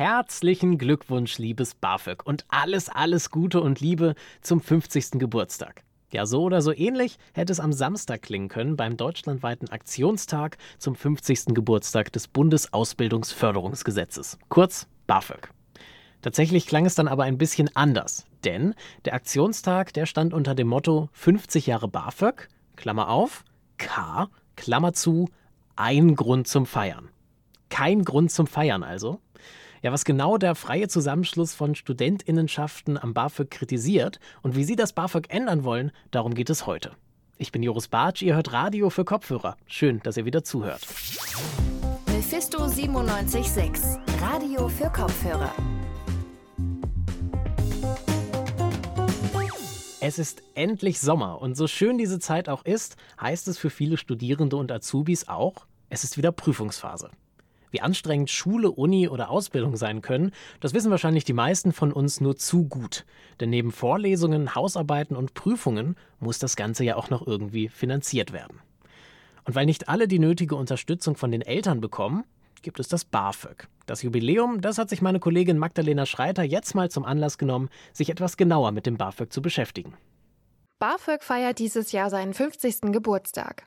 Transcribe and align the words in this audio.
Herzlichen 0.00 0.78
Glückwunsch, 0.78 1.36
liebes 1.36 1.74
BAföG 1.74 2.24
und 2.24 2.46
alles, 2.48 2.88
alles 2.88 3.30
Gute 3.30 3.60
und 3.60 3.80
Liebe 3.80 4.14
zum 4.40 4.62
50. 4.62 5.18
Geburtstag. 5.18 5.82
Ja, 6.10 6.24
so 6.24 6.44
oder 6.44 6.62
so 6.62 6.72
ähnlich 6.72 7.18
hätte 7.34 7.52
es 7.52 7.60
am 7.60 7.74
Samstag 7.74 8.22
klingen 8.22 8.48
können 8.48 8.76
beim 8.76 8.96
deutschlandweiten 8.96 9.68
Aktionstag 9.68 10.56
zum 10.78 10.94
50. 10.94 11.48
Geburtstag 11.48 12.10
des 12.14 12.28
Bundesausbildungsförderungsgesetzes, 12.28 14.38
kurz 14.48 14.88
BAföG. 15.06 15.50
Tatsächlich 16.22 16.66
klang 16.66 16.86
es 16.86 16.94
dann 16.94 17.06
aber 17.06 17.24
ein 17.24 17.36
bisschen 17.36 17.68
anders, 17.76 18.24
denn 18.46 18.72
der 19.04 19.12
Aktionstag, 19.12 19.92
der 19.92 20.06
stand 20.06 20.32
unter 20.32 20.54
dem 20.54 20.68
Motto 20.68 21.10
50 21.12 21.66
Jahre 21.66 21.88
BAföG, 21.88 22.48
Klammer 22.74 23.10
auf, 23.10 23.44
K, 23.76 24.30
Klammer 24.56 24.94
zu, 24.94 25.28
ein 25.76 26.16
Grund 26.16 26.48
zum 26.48 26.64
Feiern. 26.64 27.10
Kein 27.68 28.02
Grund 28.02 28.32
zum 28.32 28.46
Feiern 28.46 28.82
also. 28.82 29.20
Ja, 29.82 29.92
was 29.92 30.04
genau 30.04 30.36
der 30.36 30.54
freie 30.54 30.88
Zusammenschluss 30.88 31.54
von 31.54 31.74
Studentinnenschaften 31.74 32.98
am 32.98 33.14
BAföG 33.14 33.50
kritisiert 33.50 34.20
und 34.42 34.54
wie 34.54 34.64
sie 34.64 34.76
das 34.76 34.92
BAföG 34.92 35.30
ändern 35.30 35.64
wollen, 35.64 35.90
darum 36.10 36.34
geht 36.34 36.50
es 36.50 36.66
heute. 36.66 36.90
Ich 37.38 37.50
bin 37.50 37.62
Joris 37.62 37.88
Bartsch, 37.88 38.20
ihr 38.20 38.34
hört 38.34 38.52
Radio 38.52 38.90
für 38.90 39.06
Kopfhörer. 39.06 39.56
Schön, 39.66 40.00
dass 40.02 40.18
ihr 40.18 40.26
wieder 40.26 40.44
zuhört. 40.44 40.86
Mephisto 42.08 42.58
976, 42.58 43.98
Radio 44.20 44.68
für 44.68 44.90
Kopfhörer. 44.90 45.54
Es 50.02 50.18
ist 50.18 50.42
endlich 50.54 51.00
Sommer 51.00 51.40
und 51.40 51.56
so 51.56 51.66
schön 51.66 51.96
diese 51.96 52.18
Zeit 52.18 52.50
auch 52.50 52.66
ist, 52.66 52.96
heißt 53.18 53.48
es 53.48 53.56
für 53.56 53.70
viele 53.70 53.96
Studierende 53.96 54.56
und 54.56 54.70
Azubis 54.70 55.26
auch, 55.26 55.66
es 55.88 56.04
ist 56.04 56.18
wieder 56.18 56.32
Prüfungsphase. 56.32 57.10
Wie 57.70 57.80
anstrengend 57.80 58.30
Schule, 58.30 58.70
Uni 58.70 59.08
oder 59.08 59.30
Ausbildung 59.30 59.76
sein 59.76 60.02
können, 60.02 60.32
das 60.60 60.74
wissen 60.74 60.90
wahrscheinlich 60.90 61.24
die 61.24 61.32
meisten 61.32 61.72
von 61.72 61.92
uns 61.92 62.20
nur 62.20 62.36
zu 62.36 62.66
gut. 62.68 63.04
Denn 63.40 63.50
neben 63.50 63.72
Vorlesungen, 63.72 64.54
Hausarbeiten 64.54 65.16
und 65.16 65.34
Prüfungen 65.34 65.96
muss 66.18 66.38
das 66.38 66.56
Ganze 66.56 66.84
ja 66.84 66.96
auch 66.96 67.10
noch 67.10 67.26
irgendwie 67.26 67.68
finanziert 67.68 68.32
werden. 68.32 68.60
Und 69.44 69.54
weil 69.54 69.66
nicht 69.66 69.88
alle 69.88 70.08
die 70.08 70.18
nötige 70.18 70.56
Unterstützung 70.56 71.16
von 71.16 71.30
den 71.30 71.42
Eltern 71.42 71.80
bekommen, 71.80 72.24
gibt 72.62 72.80
es 72.80 72.88
das 72.88 73.04
BAföG. 73.04 73.68
Das 73.86 74.02
Jubiläum, 74.02 74.60
das 74.60 74.78
hat 74.78 74.90
sich 74.90 75.02
meine 75.02 75.18
Kollegin 75.18 75.58
Magdalena 75.58 76.06
Schreiter 76.06 76.42
jetzt 76.42 76.74
mal 76.74 76.90
zum 76.90 77.04
Anlass 77.04 77.38
genommen, 77.38 77.70
sich 77.92 78.10
etwas 78.10 78.36
genauer 78.36 78.72
mit 78.72 78.86
dem 78.86 78.96
BAföG 78.96 79.32
zu 79.32 79.42
beschäftigen. 79.42 79.94
BAföG 80.78 81.22
feiert 81.22 81.58
dieses 81.58 81.92
Jahr 81.92 82.10
seinen 82.10 82.32
50. 82.32 82.92
Geburtstag. 82.92 83.64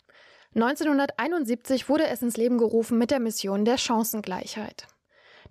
1971 0.55 1.89
wurde 1.89 2.07
es 2.07 2.21
ins 2.21 2.37
Leben 2.37 2.57
gerufen 2.57 2.97
mit 2.97 3.11
der 3.11 3.19
Mission 3.19 3.65
der 3.65 3.77
Chancengleichheit. 3.77 4.87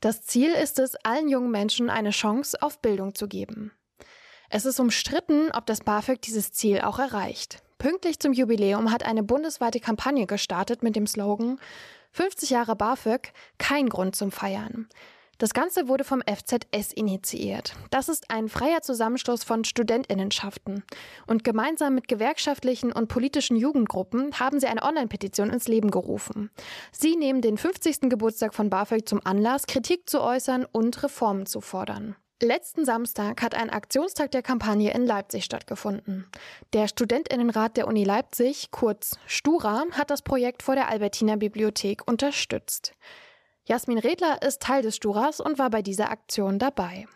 Das 0.00 0.22
Ziel 0.22 0.50
ist 0.52 0.78
es, 0.78 0.96
allen 1.04 1.28
jungen 1.28 1.50
Menschen 1.50 1.90
eine 1.90 2.10
Chance 2.10 2.60
auf 2.60 2.80
Bildung 2.80 3.14
zu 3.14 3.28
geben. 3.28 3.72
Es 4.50 4.64
ist 4.66 4.80
umstritten, 4.80 5.50
ob 5.52 5.66
das 5.66 5.80
BAföG 5.80 6.20
dieses 6.20 6.52
Ziel 6.52 6.80
auch 6.80 6.98
erreicht. 6.98 7.62
Pünktlich 7.78 8.20
zum 8.20 8.32
Jubiläum 8.32 8.92
hat 8.92 9.04
eine 9.04 9.22
bundesweite 9.22 9.80
Kampagne 9.80 10.26
gestartet 10.26 10.82
mit 10.82 10.94
dem 10.94 11.06
Slogan 11.06 11.58
50 12.12 12.50
Jahre 12.50 12.76
BAföG, 12.76 13.32
kein 13.58 13.88
Grund 13.88 14.14
zum 14.14 14.30
Feiern. 14.30 14.88
Das 15.42 15.54
Ganze 15.54 15.88
wurde 15.88 16.04
vom 16.04 16.22
FZS 16.22 16.92
initiiert. 16.92 17.74
Das 17.90 18.08
ist 18.08 18.30
ein 18.30 18.48
freier 18.48 18.80
Zusammenschluss 18.80 19.42
von 19.42 19.64
Studentinnenschaften. 19.64 20.84
Und 21.26 21.42
gemeinsam 21.42 21.96
mit 21.96 22.06
gewerkschaftlichen 22.06 22.92
und 22.92 23.08
politischen 23.08 23.56
Jugendgruppen 23.56 24.38
haben 24.38 24.60
sie 24.60 24.68
eine 24.68 24.84
Online-Petition 24.84 25.50
ins 25.50 25.66
Leben 25.66 25.90
gerufen. 25.90 26.52
Sie 26.92 27.16
nehmen 27.16 27.40
den 27.40 27.58
50. 27.58 28.02
Geburtstag 28.02 28.54
von 28.54 28.70
BAföG 28.70 29.08
zum 29.08 29.20
Anlass, 29.24 29.66
Kritik 29.66 30.08
zu 30.08 30.20
äußern 30.20 30.64
und 30.64 31.02
Reformen 31.02 31.46
zu 31.46 31.60
fordern. 31.60 32.14
Letzten 32.40 32.84
Samstag 32.84 33.42
hat 33.42 33.56
ein 33.56 33.70
Aktionstag 33.70 34.30
der 34.30 34.42
Kampagne 34.42 34.94
in 34.94 35.04
Leipzig 35.04 35.44
stattgefunden. 35.44 36.28
Der 36.72 36.86
Studentinnenrat 36.86 37.76
der 37.76 37.88
Uni 37.88 38.04
Leipzig, 38.04 38.70
kurz 38.70 39.18
Stura, 39.26 39.86
hat 39.90 40.10
das 40.10 40.22
Projekt 40.22 40.62
vor 40.62 40.76
der 40.76 40.88
Albertiner 40.88 41.36
Bibliothek 41.36 42.06
unterstützt. 42.06 42.94
Jasmin 43.68 43.98
Redler 43.98 44.42
ist 44.42 44.60
Teil 44.60 44.82
des 44.82 44.96
Sturas 44.96 45.40
und 45.40 45.58
war 45.58 45.70
bei 45.70 45.82
dieser 45.82 46.10
Aktion 46.10 46.58
dabei. 46.58 47.06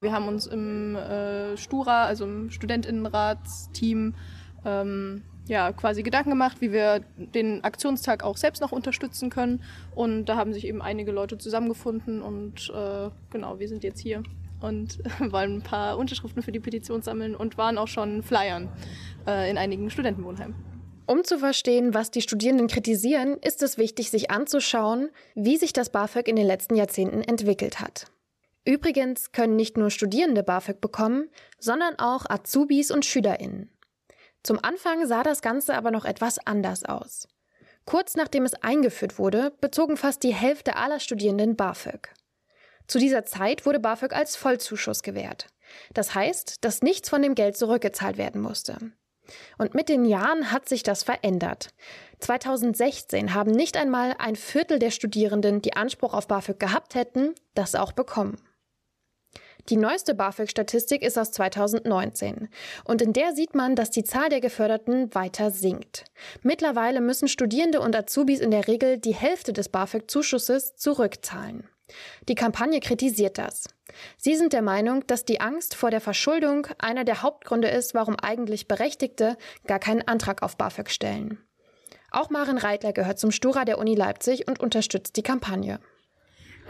Wir 0.00 0.12
haben 0.12 0.28
uns 0.28 0.46
im 0.46 0.94
äh, 0.96 1.56
Stura, 1.56 2.04
also 2.04 2.24
im 2.24 2.50
Studentinnenratsteam, 2.50 4.14
ähm, 4.66 5.22
ja, 5.46 5.72
quasi 5.72 6.02
Gedanken 6.02 6.30
gemacht, 6.30 6.60
wie 6.60 6.72
wir 6.72 7.00
den 7.16 7.64
Aktionstag 7.64 8.22
auch 8.22 8.36
selbst 8.36 8.60
noch 8.60 8.70
unterstützen 8.70 9.30
können. 9.30 9.62
Und 9.94 10.26
da 10.26 10.36
haben 10.36 10.52
sich 10.52 10.66
eben 10.66 10.82
einige 10.82 11.10
Leute 11.10 11.38
zusammengefunden 11.38 12.20
und 12.20 12.70
äh, 12.74 13.08
genau, 13.30 13.58
wir 13.58 13.66
sind 13.66 13.82
jetzt 13.82 14.00
hier 14.00 14.22
und 14.60 14.98
wollen 15.32 15.56
ein 15.56 15.62
paar 15.62 15.96
Unterschriften 15.96 16.42
für 16.42 16.52
die 16.52 16.60
Petition 16.60 17.00
sammeln 17.00 17.34
und 17.34 17.56
waren 17.56 17.78
auch 17.78 17.88
schon 17.88 18.22
Flyern 18.22 18.68
äh, 19.26 19.50
in 19.50 19.56
einigen 19.56 19.88
Studentenwohnheimen. 19.88 20.77
Um 21.08 21.24
zu 21.24 21.38
verstehen, 21.38 21.94
was 21.94 22.10
die 22.10 22.20
Studierenden 22.20 22.68
kritisieren, 22.68 23.38
ist 23.38 23.62
es 23.62 23.78
wichtig, 23.78 24.10
sich 24.10 24.30
anzuschauen, 24.30 25.08
wie 25.34 25.56
sich 25.56 25.72
das 25.72 25.88
BAföG 25.88 26.28
in 26.28 26.36
den 26.36 26.46
letzten 26.46 26.76
Jahrzehnten 26.76 27.22
entwickelt 27.22 27.80
hat. 27.80 28.08
Übrigens 28.66 29.32
können 29.32 29.56
nicht 29.56 29.78
nur 29.78 29.90
Studierende 29.90 30.42
BAföG 30.42 30.82
bekommen, 30.82 31.30
sondern 31.58 31.98
auch 31.98 32.28
Azubis 32.28 32.90
und 32.90 33.06
Schülerinnen. 33.06 33.70
Zum 34.42 34.62
Anfang 34.62 35.06
sah 35.06 35.22
das 35.22 35.40
Ganze 35.40 35.76
aber 35.76 35.90
noch 35.90 36.04
etwas 36.04 36.38
anders 36.46 36.84
aus. 36.84 37.26
Kurz 37.86 38.14
nachdem 38.14 38.44
es 38.44 38.52
eingeführt 38.52 39.18
wurde, 39.18 39.54
bezogen 39.62 39.96
fast 39.96 40.22
die 40.22 40.34
Hälfte 40.34 40.76
aller 40.76 41.00
Studierenden 41.00 41.56
BAföG. 41.56 42.12
Zu 42.86 42.98
dieser 42.98 43.24
Zeit 43.24 43.64
wurde 43.64 43.80
BAföG 43.80 44.12
als 44.12 44.36
Vollzuschuss 44.36 45.02
gewährt. 45.02 45.46
Das 45.94 46.14
heißt, 46.14 46.62
dass 46.66 46.82
nichts 46.82 47.08
von 47.08 47.22
dem 47.22 47.34
Geld 47.34 47.56
zurückgezahlt 47.56 48.18
werden 48.18 48.42
musste. 48.42 48.92
Und 49.58 49.74
mit 49.74 49.88
den 49.88 50.04
Jahren 50.04 50.52
hat 50.52 50.68
sich 50.68 50.82
das 50.82 51.02
verändert. 51.02 51.70
2016 52.20 53.34
haben 53.34 53.50
nicht 53.50 53.76
einmal 53.76 54.14
ein 54.18 54.36
Viertel 54.36 54.78
der 54.78 54.90
Studierenden, 54.90 55.62
die 55.62 55.74
Anspruch 55.74 56.14
auf 56.14 56.26
BAföG 56.26 56.58
gehabt 56.58 56.94
hätten, 56.94 57.34
das 57.54 57.74
auch 57.74 57.92
bekommen. 57.92 58.38
Die 59.68 59.76
neueste 59.76 60.14
BAföG-Statistik 60.14 61.02
ist 61.02 61.18
aus 61.18 61.30
2019 61.32 62.48
und 62.84 63.02
in 63.02 63.12
der 63.12 63.34
sieht 63.34 63.54
man, 63.54 63.76
dass 63.76 63.90
die 63.90 64.02
Zahl 64.02 64.30
der 64.30 64.40
Geförderten 64.40 65.14
weiter 65.14 65.50
sinkt. 65.50 66.06
Mittlerweile 66.42 67.02
müssen 67.02 67.28
Studierende 67.28 67.80
und 67.80 67.94
Azubis 67.94 68.40
in 68.40 68.50
der 68.50 68.66
Regel 68.66 68.96
die 68.96 69.14
Hälfte 69.14 69.52
des 69.52 69.68
BAföG-Zuschusses 69.68 70.76
zurückzahlen. 70.76 71.68
Die 72.28 72.34
Kampagne 72.34 72.80
kritisiert 72.80 73.38
das. 73.38 73.68
Sie 74.16 74.36
sind 74.36 74.52
der 74.52 74.62
Meinung, 74.62 75.06
dass 75.06 75.24
die 75.24 75.40
Angst 75.40 75.74
vor 75.74 75.90
der 75.90 76.00
Verschuldung 76.00 76.66
einer 76.78 77.04
der 77.04 77.22
Hauptgründe 77.22 77.68
ist, 77.68 77.94
warum 77.94 78.16
eigentlich 78.16 78.68
Berechtigte 78.68 79.36
gar 79.66 79.78
keinen 79.78 80.06
Antrag 80.06 80.42
auf 80.42 80.56
BAföG 80.56 80.90
stellen. 80.90 81.38
Auch 82.10 82.30
Maren 82.30 82.58
Reitler 82.58 82.92
gehört 82.92 83.18
zum 83.18 83.30
Stura 83.30 83.64
der 83.64 83.78
Uni 83.78 83.94
Leipzig 83.94 84.48
und 84.48 84.60
unterstützt 84.60 85.16
die 85.16 85.22
Kampagne. 85.22 85.80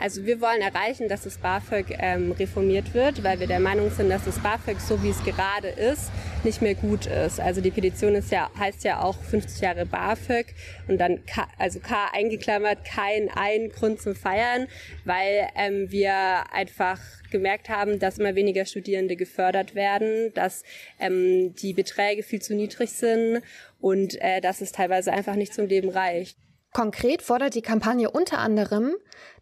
Also 0.00 0.24
wir 0.24 0.40
wollen 0.40 0.60
erreichen, 0.60 1.08
dass 1.08 1.24
das 1.24 1.38
BAföG 1.38 1.96
ähm, 1.98 2.30
reformiert 2.32 2.94
wird, 2.94 3.24
weil 3.24 3.40
wir 3.40 3.48
der 3.48 3.58
Meinung 3.58 3.90
sind, 3.90 4.08
dass 4.10 4.24
das 4.24 4.38
BAföG, 4.38 4.80
so 4.80 5.02
wie 5.02 5.10
es 5.10 5.22
gerade 5.24 5.68
ist, 5.68 6.10
nicht 6.44 6.62
mehr 6.62 6.76
gut 6.76 7.06
ist. 7.06 7.40
Also 7.40 7.60
die 7.60 7.72
Petition 7.72 8.14
ist 8.14 8.30
ja, 8.30 8.48
heißt 8.56 8.84
ja 8.84 9.02
auch 9.02 9.20
50 9.20 9.60
Jahre 9.60 9.86
BAföG 9.86 10.54
und 10.86 10.98
dann 10.98 11.26
K, 11.26 11.48
also 11.58 11.80
K 11.80 12.06
eingeklammert, 12.12 12.84
kein 12.84 13.28
ein 13.34 13.70
Grund 13.70 14.00
zum 14.00 14.14
Feiern, 14.14 14.68
weil 15.04 15.48
ähm, 15.56 15.90
wir 15.90 16.14
einfach 16.52 17.00
gemerkt 17.30 17.68
haben, 17.68 17.98
dass 17.98 18.18
immer 18.18 18.36
weniger 18.36 18.66
Studierende 18.66 19.16
gefördert 19.16 19.74
werden, 19.74 20.32
dass 20.34 20.62
ähm, 21.00 21.54
die 21.56 21.74
Beträge 21.74 22.22
viel 22.22 22.40
zu 22.40 22.54
niedrig 22.54 22.90
sind 22.90 23.42
und 23.80 24.20
äh, 24.20 24.40
dass 24.40 24.60
es 24.60 24.70
teilweise 24.70 25.12
einfach 25.12 25.34
nicht 25.34 25.52
zum 25.52 25.66
Leben 25.66 25.88
reicht. 25.88 26.38
Konkret 26.72 27.22
fordert 27.22 27.54
die 27.54 27.62
Kampagne 27.62 28.10
unter 28.10 28.38
anderem, 28.38 28.94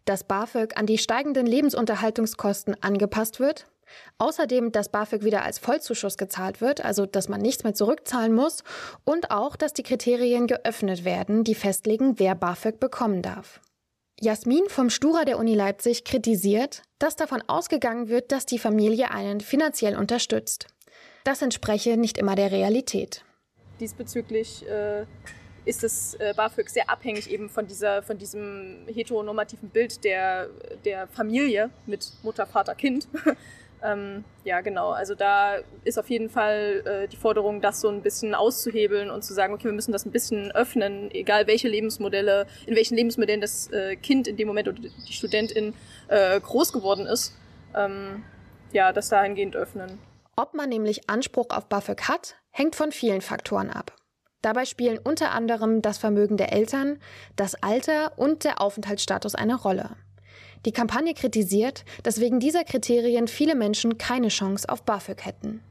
dass 0.07 0.23
BAföG 0.23 0.77
an 0.77 0.85
die 0.85 0.97
steigenden 0.97 1.45
Lebensunterhaltungskosten 1.45 2.81
angepasst 2.81 3.39
wird, 3.39 3.67
außerdem, 4.17 4.71
dass 4.71 4.89
BAföG 4.89 5.23
wieder 5.23 5.43
als 5.43 5.59
Vollzuschuss 5.59 6.17
gezahlt 6.17 6.61
wird, 6.61 6.83
also 6.83 7.05
dass 7.05 7.29
man 7.29 7.41
nichts 7.41 7.63
mehr 7.63 7.73
zurückzahlen 7.73 8.33
muss, 8.33 8.63
und 9.03 9.31
auch, 9.31 9.55
dass 9.55 9.73
die 9.73 9.83
Kriterien 9.83 10.47
geöffnet 10.47 11.05
werden, 11.05 11.43
die 11.43 11.55
festlegen, 11.55 12.19
wer 12.19 12.35
BAföG 12.35 12.79
bekommen 12.79 13.21
darf. 13.21 13.61
Jasmin 14.19 14.63
vom 14.67 14.89
Stura 14.89 15.25
der 15.25 15.37
Uni 15.37 15.53
Leipzig 15.53 16.03
kritisiert, 16.03 16.81
dass 16.97 17.15
davon 17.15 17.43
ausgegangen 17.45 18.09
wird, 18.09 18.31
dass 18.31 18.47
die 18.47 18.57
Familie 18.57 19.11
einen 19.11 19.41
finanziell 19.41 19.95
unterstützt. 19.95 20.67
Das 21.23 21.41
entspreche 21.41 21.97
nicht 21.97 22.17
immer 22.17 22.35
der 22.35 22.51
Realität. 22.51 23.23
Diesbezüglich 23.79 24.67
äh, 24.67 25.05
ist 25.67 25.83
das 25.83 26.15
äh, 26.15 26.33
BAföG 26.35 26.69
sehr 26.69 26.89
abhängig 26.89 27.29
eben 27.29 27.49
von, 27.49 27.67
dieser, 27.67 28.01
von 28.01 28.17
diesem 28.17 28.85
heteronormativen 28.87 29.69
Bild 29.69 30.03
der, 30.03 30.49
der 30.85 31.07
Familie 31.07 31.69
mit 31.85 32.11
Mutter, 32.23 32.45
Vater, 32.45 32.75
Kind. 32.75 33.07
Ähm, 33.83 34.23
ja, 34.43 34.61
genau. 34.61 34.91
Also 34.91 35.13
da 35.13 35.57
ist 35.83 35.99
auf 35.99 36.09
jeden 36.09 36.29
Fall 36.29 36.81
äh, 36.85 37.07
die 37.07 37.15
Forderung, 37.15 37.61
das 37.61 37.81
so 37.81 37.89
ein 37.89 38.01
bisschen 38.01 38.33
auszuhebeln 38.33 39.11
und 39.11 39.23
zu 39.23 39.33
sagen, 39.33 39.53
okay, 39.53 39.65
wir 39.65 39.73
müssen 39.73 39.91
das 39.91 40.05
ein 40.05 40.11
bisschen 40.11 40.51
öffnen, 40.51 41.11
egal 41.11 41.47
welche 41.47 41.67
Lebensmodelle, 41.67 42.47
in 42.65 42.75
welchen 42.75 42.95
Lebensmodellen 42.95 43.41
das 43.41 43.71
äh, 43.71 43.95
Kind 43.95 44.27
in 44.27 44.37
dem 44.37 44.47
Moment 44.47 44.67
oder 44.67 44.79
die 44.79 45.13
Studentin 45.13 45.73
äh, 46.07 46.39
groß 46.39 46.73
geworden 46.73 47.05
ist. 47.05 47.35
Ähm, 47.75 48.23
ja, 48.71 48.91
das 48.93 49.09
dahingehend 49.09 49.55
öffnen. 49.55 49.99
Ob 50.35 50.53
man 50.53 50.69
nämlich 50.69 51.09
Anspruch 51.09 51.49
auf 51.49 51.67
BAföG 51.67 52.07
hat, 52.07 52.35
hängt 52.51 52.75
von 52.75 52.91
vielen 52.91 53.21
Faktoren 53.21 53.69
ab. 53.69 53.93
Dabei 54.41 54.65
spielen 54.65 54.99
unter 54.99 55.31
anderem 55.31 55.81
das 55.81 55.97
Vermögen 55.97 56.37
der 56.37 56.53
Eltern, 56.53 56.99
das 57.35 57.55
Alter 57.55 58.17
und 58.17 58.43
der 58.43 58.61
Aufenthaltsstatus 58.61 59.35
eine 59.35 59.55
Rolle. 59.55 59.97
Die 60.65 60.71
Kampagne 60.71 61.13
kritisiert, 61.13 61.85
dass 62.03 62.19
wegen 62.19 62.39
dieser 62.39 62.63
Kriterien 62.63 63.27
viele 63.27 63.55
Menschen 63.55 63.97
keine 63.97 64.27
Chance 64.29 64.67
auf 64.69 64.83
BAföG 64.83 65.25
hätten. 65.25 65.63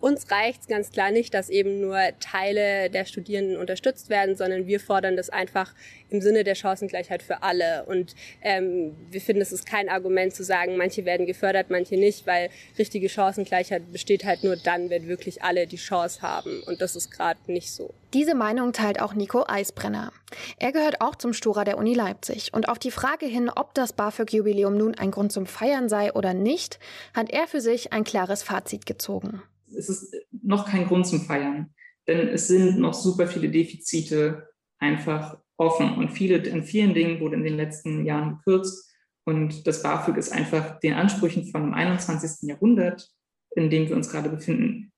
Uns 0.00 0.30
reicht 0.30 0.62
es 0.62 0.66
ganz 0.68 0.90
klar 0.90 1.10
nicht, 1.10 1.32
dass 1.34 1.48
eben 1.48 1.80
nur 1.80 1.98
Teile 2.20 2.90
der 2.90 3.04
Studierenden 3.06 3.56
unterstützt 3.56 4.10
werden, 4.10 4.36
sondern 4.36 4.66
wir 4.66 4.78
fordern 4.78 5.16
das 5.16 5.30
einfach 5.30 5.74
im 6.10 6.20
Sinne 6.20 6.44
der 6.44 6.54
Chancengleichheit 6.54 7.22
für 7.22 7.42
alle. 7.42 7.84
Und 7.86 8.14
ähm, 8.42 8.94
wir 9.10 9.20
finden, 9.20 9.42
es 9.42 9.52
ist 9.52 9.66
kein 9.66 9.88
Argument 9.88 10.34
zu 10.34 10.44
sagen, 10.44 10.76
manche 10.76 11.04
werden 11.04 11.26
gefördert, 11.26 11.70
manche 11.70 11.96
nicht, 11.96 12.26
weil 12.26 12.50
richtige 12.78 13.08
Chancengleichheit 13.08 13.92
besteht 13.92 14.24
halt 14.24 14.44
nur 14.44 14.56
dann, 14.56 14.90
wenn 14.90 15.08
wirklich 15.08 15.42
alle 15.42 15.66
die 15.66 15.76
Chance 15.76 16.22
haben. 16.22 16.62
Und 16.64 16.80
das 16.80 16.94
ist 16.94 17.10
gerade 17.10 17.40
nicht 17.46 17.70
so. 17.72 17.92
Diese 18.12 18.34
Meinung 18.34 18.72
teilt 18.72 19.00
auch 19.00 19.14
Nico 19.14 19.44
Eisbrenner. 19.46 20.12
Er 20.58 20.72
gehört 20.72 21.00
auch 21.00 21.16
zum 21.16 21.32
Stura 21.32 21.64
der 21.64 21.78
Uni 21.78 21.94
Leipzig. 21.94 22.52
Und 22.54 22.68
auf 22.68 22.78
die 22.78 22.90
Frage 22.90 23.26
hin, 23.26 23.50
ob 23.54 23.74
das 23.74 23.92
BAföG-Jubiläum 23.92 24.76
nun 24.76 24.94
ein 24.94 25.10
Grund 25.10 25.32
zum 25.32 25.46
Feiern 25.46 25.88
sei 25.88 26.12
oder 26.12 26.32
nicht, 26.32 26.78
hat 27.14 27.30
er 27.30 27.46
für 27.48 27.60
sich 27.60 27.92
ein 27.92 28.04
klares 28.04 28.42
Fazit 28.42 28.86
gezogen. 28.86 29.42
Es 29.74 29.88
ist 29.88 30.14
noch 30.30 30.68
kein 30.68 30.86
Grund 30.86 31.06
zum 31.06 31.22
Feiern, 31.22 31.74
denn 32.06 32.28
es 32.28 32.48
sind 32.48 32.78
noch 32.78 32.94
super 32.94 33.26
viele 33.26 33.50
Defizite 33.50 34.48
einfach 34.78 35.38
offen. 35.56 35.94
Und 35.94 36.10
viele, 36.10 36.36
in 36.38 36.64
vielen 36.64 36.94
Dingen 36.94 37.20
wurde 37.20 37.36
in 37.36 37.44
den 37.44 37.56
letzten 37.56 38.04
Jahren 38.04 38.38
gekürzt. 38.38 38.90
Und 39.24 39.66
das 39.66 39.82
BAföG 39.82 40.16
ist 40.16 40.32
einfach 40.32 40.78
den 40.80 40.94
Ansprüchen 40.94 41.46
von 41.46 41.62
dem 41.62 41.74
21. 41.74 42.48
Jahrhundert, 42.48 43.10
in 43.56 43.70
dem 43.70 43.88
wir 43.88 43.96
uns 43.96 44.10
gerade 44.10 44.28
befinden, 44.28 44.92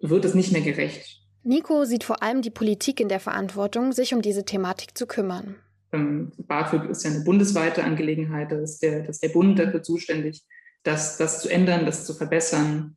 wird 0.00 0.24
es 0.24 0.34
nicht 0.34 0.52
mehr 0.52 0.62
gerecht. 0.62 1.22
Nico 1.42 1.84
sieht 1.84 2.04
vor 2.04 2.22
allem 2.22 2.42
die 2.42 2.50
Politik 2.50 3.00
in 3.00 3.08
der 3.08 3.20
Verantwortung, 3.20 3.92
sich 3.92 4.14
um 4.14 4.22
diese 4.22 4.44
Thematik 4.44 4.96
zu 4.96 5.06
kümmern. 5.06 5.56
Ähm, 5.92 6.32
BAföG 6.38 6.90
ist 6.90 7.04
ja 7.04 7.10
eine 7.10 7.22
bundesweite 7.22 7.84
Angelegenheit, 7.84 8.50
da 8.50 8.58
ist 8.58 8.82
der, 8.82 9.00
das 9.00 9.16
ist 9.16 9.22
der 9.22 9.28
Bund 9.28 9.58
dafür 9.58 9.82
zuständig, 9.82 10.42
das, 10.82 11.18
das 11.18 11.42
zu 11.42 11.48
ändern, 11.48 11.86
das 11.86 12.04
zu 12.04 12.14
verbessern, 12.14 12.96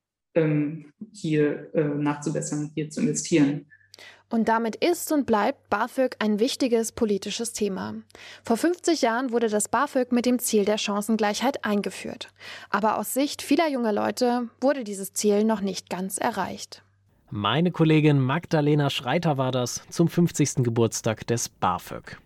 hier 1.12 1.74
äh, 1.74 1.84
nachzubessern, 1.84 2.72
hier 2.76 2.90
zu 2.90 3.02
investieren. 3.02 3.66
Und 4.32 4.48
damit 4.48 4.76
ist 4.76 5.12
und 5.12 5.26
bleibt 5.26 5.70
BAföG 5.72 6.16
ein 6.20 6.40
wichtiges 6.40 6.92
politisches 6.92 7.52
Thema. 7.52 7.96
Vor 8.44 8.58
50 8.58 9.02
Jahren 9.02 9.32
wurde 9.32 9.50
das 9.50 9.70
BAföG 9.70 10.12
mit 10.12 10.28
dem 10.28 10.38
Ziel 10.38 10.66
der 10.66 10.78
Chancengleichheit 10.78 11.66
eingeführt. 11.66 12.28
Aber 12.70 13.00
aus 13.00 13.16
Sicht 13.16 13.42
vieler 13.42 13.68
junger 13.70 13.92
Leute 13.92 14.50
wurde 14.62 14.84
dieses 14.84 15.14
Ziel 15.14 15.44
noch 15.44 15.62
nicht 15.62 15.90
ganz 15.90 16.20
erreicht. 16.20 16.84
Meine 17.32 17.72
Kollegin 17.72 18.20
Magdalena 18.20 18.90
Schreiter 18.90 19.38
war 19.38 19.52
das 19.52 19.84
zum 19.90 20.08
50. 20.08 20.64
Geburtstag 20.64 21.26
des 21.26 21.50
BAföG. 21.50 22.20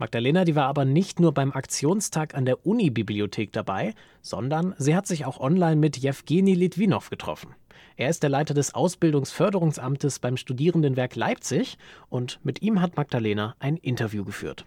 Magdalena, 0.00 0.46
die 0.46 0.56
war 0.56 0.66
aber 0.66 0.86
nicht 0.86 1.20
nur 1.20 1.34
beim 1.34 1.52
Aktionstag 1.52 2.34
an 2.34 2.46
der 2.46 2.64
Uni-Bibliothek 2.66 3.52
dabei, 3.52 3.94
sondern 4.22 4.74
sie 4.78 4.96
hat 4.96 5.06
sich 5.06 5.26
auch 5.26 5.38
online 5.38 5.76
mit 5.76 5.98
Jewgeni 5.98 6.54
Litwinow 6.54 7.10
getroffen. 7.10 7.54
Er 7.96 8.08
ist 8.08 8.22
der 8.22 8.30
Leiter 8.30 8.54
des 8.54 8.74
Ausbildungsförderungsamtes 8.74 10.18
beim 10.18 10.38
Studierendenwerk 10.38 11.16
Leipzig 11.16 11.76
und 12.08 12.40
mit 12.42 12.62
ihm 12.62 12.80
hat 12.80 12.96
Magdalena 12.96 13.56
ein 13.58 13.76
Interview 13.76 14.24
geführt. 14.24 14.64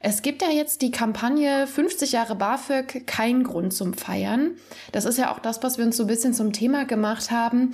Es 0.00 0.22
gibt 0.22 0.42
ja 0.42 0.50
jetzt 0.50 0.82
die 0.82 0.90
Kampagne 0.90 1.68
50 1.68 2.10
Jahre 2.10 2.34
BAföG, 2.34 3.06
kein 3.06 3.44
Grund 3.44 3.72
zum 3.72 3.94
Feiern. 3.94 4.56
Das 4.90 5.04
ist 5.04 5.18
ja 5.18 5.32
auch 5.32 5.38
das, 5.38 5.62
was 5.62 5.78
wir 5.78 5.84
uns 5.84 5.96
so 5.96 6.02
ein 6.02 6.08
bisschen 6.08 6.34
zum 6.34 6.52
Thema 6.52 6.84
gemacht 6.84 7.30
haben. 7.30 7.70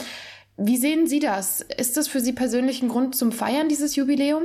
Wie 0.58 0.76
sehen 0.76 1.06
Sie 1.06 1.18
das? 1.18 1.62
Ist 1.62 1.96
das 1.96 2.08
für 2.08 2.20
Sie 2.20 2.34
persönlich 2.34 2.82
ein 2.82 2.90
Grund 2.90 3.14
zum 3.14 3.32
Feiern, 3.32 3.70
dieses 3.70 3.96
Jubiläum? 3.96 4.42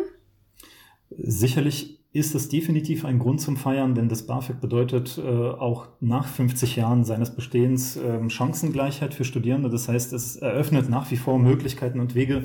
Sicherlich 1.10 1.99
ist 2.12 2.34
es 2.34 2.50
definitiv 2.50 3.06
ein 3.06 3.20
Grund 3.20 3.40
zum 3.40 3.56
Feiern, 3.56 3.94
denn 3.94 4.10
das 4.10 4.26
BAföG 4.26 4.60
bedeutet 4.60 5.20
äh, 5.20 5.22
auch 5.22 5.88
nach 6.00 6.28
50 6.28 6.76
Jahren 6.76 7.04
seines 7.04 7.36
Bestehens 7.36 7.98
äh, 7.98 8.30
Chancengleichheit 8.30 9.14
für 9.14 9.26
Studierende. 9.26 9.70
Das 9.70 9.88
heißt, 9.88 10.14
es 10.14 10.36
eröffnet 10.38 10.90
nach 10.90 11.12
wie 11.12 11.18
vor 11.18 11.38
Möglichkeiten 11.38 12.00
und 12.00 12.16
Wege 12.16 12.44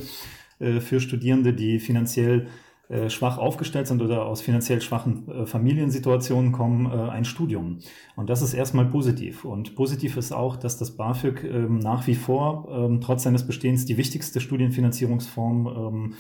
äh, 0.59 0.81
für 0.81 1.01
Studierende, 1.01 1.55
die 1.55 1.79
finanziell 1.79 2.49
äh, 2.91 3.09
schwach 3.09 3.39
aufgestellt 3.39 3.87
sind 3.87 4.03
oder 4.03 4.27
aus 4.27 4.43
finanziell 4.43 4.83
schwachen 4.83 5.27
äh, 5.29 5.47
Familiensituationen 5.47 6.53
kommen, 6.53 6.85
äh, 6.85 7.11
ein 7.11 7.25
Studium. 7.25 7.79
Und 8.15 8.29
das 8.29 8.43
ist 8.43 8.53
erstmal 8.53 8.85
positiv. 8.85 9.47
Und 9.47 9.75
positiv 9.75 10.19
ist 10.19 10.33
auch, 10.33 10.57
dass 10.57 10.77
das 10.77 10.95
BAföG 10.95 11.45
ähm, 11.45 11.79
nach 11.79 12.07
wie 12.07 12.15
vor 12.15 12.69
ähm, 12.71 13.01
trotz 13.01 13.23
seines 13.23 13.47
Bestehens 13.47 13.87
die 13.87 13.97
wichtigste 13.97 14.39
Studienfinanzierungsform 14.39 15.67
ähm, 15.67 16.15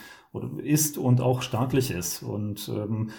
ist 0.62 0.98
und 0.98 1.20
auch 1.20 1.42
staatlich 1.42 1.90
ist. 1.90 2.22
Und 2.22 2.68
ähm, 2.68 3.10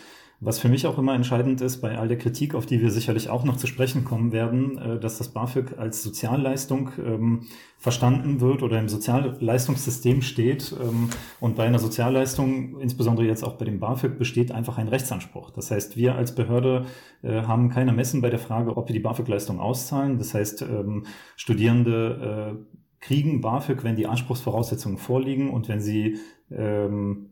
was 0.42 0.60
für 0.60 0.68
mich 0.68 0.86
auch 0.86 0.98
immer 0.98 1.16
entscheidend 1.16 1.62
ist, 1.62 1.78
bei 1.78 1.98
all 1.98 2.10
der 2.10 2.18
Kritik, 2.18 2.56
auf 2.56 2.66
die 2.66 2.82
wir 2.82 2.92
sicherlich 2.92 3.30
auch 3.30 3.46
noch 3.46 3.56
zu 3.56 3.68
sprechen 3.68 4.04
kommen 4.04 4.32
werden, 4.34 4.78
äh, 4.78 5.00
dass 5.00 5.18
das 5.18 5.30
BAföG 5.30 5.78
als 5.78 6.04
Sozialleistung 6.04 6.92
ähm, 7.04 7.48
verstanden 7.78 8.42
wird 8.42 8.62
oder 8.62 8.80
im 8.80 8.90
Sozialleistungssystem 8.90 10.22
steht. 10.22 10.76
Ähm, 10.80 11.10
und 11.40 11.56
bei 11.56 11.64
einer 11.66 11.80
Sozialleistung, 11.80 12.80
insbesondere 12.82 13.26
jetzt 13.26 13.44
auch 13.44 13.54
bei 13.54 13.66
dem 13.66 13.80
BAföG, 13.80 14.18
besteht 14.18 14.52
einfach 14.52 14.78
ein 14.78 14.90
Rechtsanspruch. 14.90 15.52
Das 15.52 15.72
heißt, 15.72 15.96
wir 15.96 16.16
als 16.16 16.36
Behörde 16.36 16.86
äh, 17.24 17.44
haben 17.44 17.70
kein 17.70 17.88
Ermessen 17.88 18.22
bei 18.22 18.30
der 18.30 18.40
Frage, 18.40 18.76
ob 18.76 18.90
wir 18.90 18.94
die 18.94 19.00
BAföG-Leistung 19.00 19.60
auszahlen. 19.60 20.18
Das 20.18 20.34
heißt, 20.34 20.64
ähm, 20.64 21.06
Studierende 21.38 22.58
äh, 22.60 22.76
kriegen 23.06 23.40
BAföG, 23.42 23.84
wenn 23.84 23.96
die 23.96 24.08
Anspruchsvoraussetzungen 24.08 24.98
vorliegen 24.98 25.52
und 25.52 25.68
wenn 25.68 25.80
sie 25.80 26.18
ähm, 26.52 27.30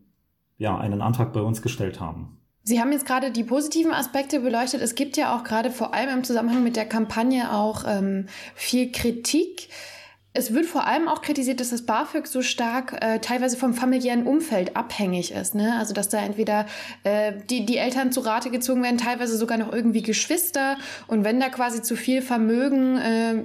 ja, 0.56 0.78
einen 0.78 1.02
Antrag 1.02 1.32
bei 1.32 1.40
uns 1.40 1.62
gestellt 1.62 1.98
haben. 1.98 2.38
Sie 2.62 2.80
haben 2.80 2.92
jetzt 2.92 3.06
gerade 3.06 3.32
die 3.32 3.44
positiven 3.44 3.92
Aspekte 3.92 4.40
beleuchtet. 4.40 4.80
Es 4.80 4.94
gibt 4.94 5.16
ja 5.16 5.36
auch 5.36 5.42
gerade 5.42 5.70
vor 5.70 5.92
allem 5.92 6.18
im 6.18 6.24
Zusammenhang 6.24 6.62
mit 6.62 6.76
der 6.76 6.86
Kampagne 6.86 7.52
auch 7.52 7.84
ähm, 7.86 8.26
viel 8.54 8.92
Kritik. 8.92 9.68
Es 10.32 10.54
wird 10.54 10.66
vor 10.66 10.86
allem 10.86 11.08
auch 11.08 11.22
kritisiert, 11.22 11.60
dass 11.60 11.70
das 11.70 11.82
BAföG 11.82 12.26
so 12.26 12.42
stark 12.42 12.96
äh, 13.02 13.18
teilweise 13.18 13.56
vom 13.56 13.74
familiären 13.74 14.26
Umfeld 14.26 14.76
abhängig 14.76 15.32
ist. 15.32 15.54
Ne? 15.54 15.76
Also 15.76 15.92
dass 15.92 16.08
da 16.08 16.18
entweder 16.18 16.66
äh, 17.02 17.32
die, 17.50 17.66
die 17.66 17.76
Eltern 17.76 18.12
zu 18.12 18.20
Rate 18.20 18.50
gezogen 18.50 18.82
werden, 18.82 18.98
teilweise 18.98 19.36
sogar 19.36 19.58
noch 19.58 19.72
irgendwie 19.72 20.02
Geschwister. 20.02 20.76
Und 21.08 21.24
wenn 21.24 21.40
da 21.40 21.48
quasi 21.48 21.82
zu 21.82 21.96
viel 21.96 22.22
Vermögen 22.22 22.96
äh, 22.96 23.44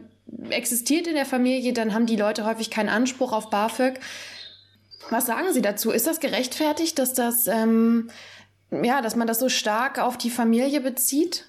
existiert 0.50 1.08
in 1.08 1.16
der 1.16 1.26
Familie, 1.26 1.74
dann 1.74 1.94
haben 1.94 2.06
die 2.06 2.16
Leute 2.16 2.46
häufig 2.46 2.70
keinen 2.70 2.90
Anspruch 2.90 3.32
auf 3.32 3.50
BAföG. 3.50 4.00
Was 5.10 5.26
sagen 5.26 5.54
Sie 5.54 5.62
dazu? 5.62 5.92
Ist 5.92 6.08
das 6.08 6.20
gerechtfertigt, 6.20 7.00
dass 7.00 7.14
das 7.14 7.48
ähm, 7.48 8.10
ja, 8.72 9.02
dass 9.02 9.16
man 9.16 9.28
das 9.28 9.40
so 9.40 9.50
stark 9.50 10.00
auf 10.00 10.18
die 10.18 10.30
Familie 10.30 10.82
bezieht? 10.82 11.46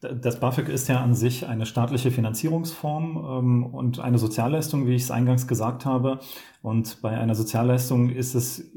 Das 0.00 0.38
BAföG 0.38 0.68
ist 0.68 0.88
ja 0.88 1.00
an 1.00 1.14
sich 1.14 1.48
eine 1.48 1.66
staatliche 1.66 2.12
Finanzierungsform 2.12 3.16
ähm, 3.16 3.66
und 3.66 3.98
eine 3.98 4.18
Sozialleistung, 4.18 4.86
wie 4.86 4.94
ich 4.94 5.02
es 5.02 5.10
eingangs 5.10 5.48
gesagt 5.48 5.84
habe. 5.84 6.20
Und 6.62 7.02
bei 7.02 7.18
einer 7.18 7.34
Sozialleistung 7.34 8.08
ist 8.10 8.36
es, 8.36 8.70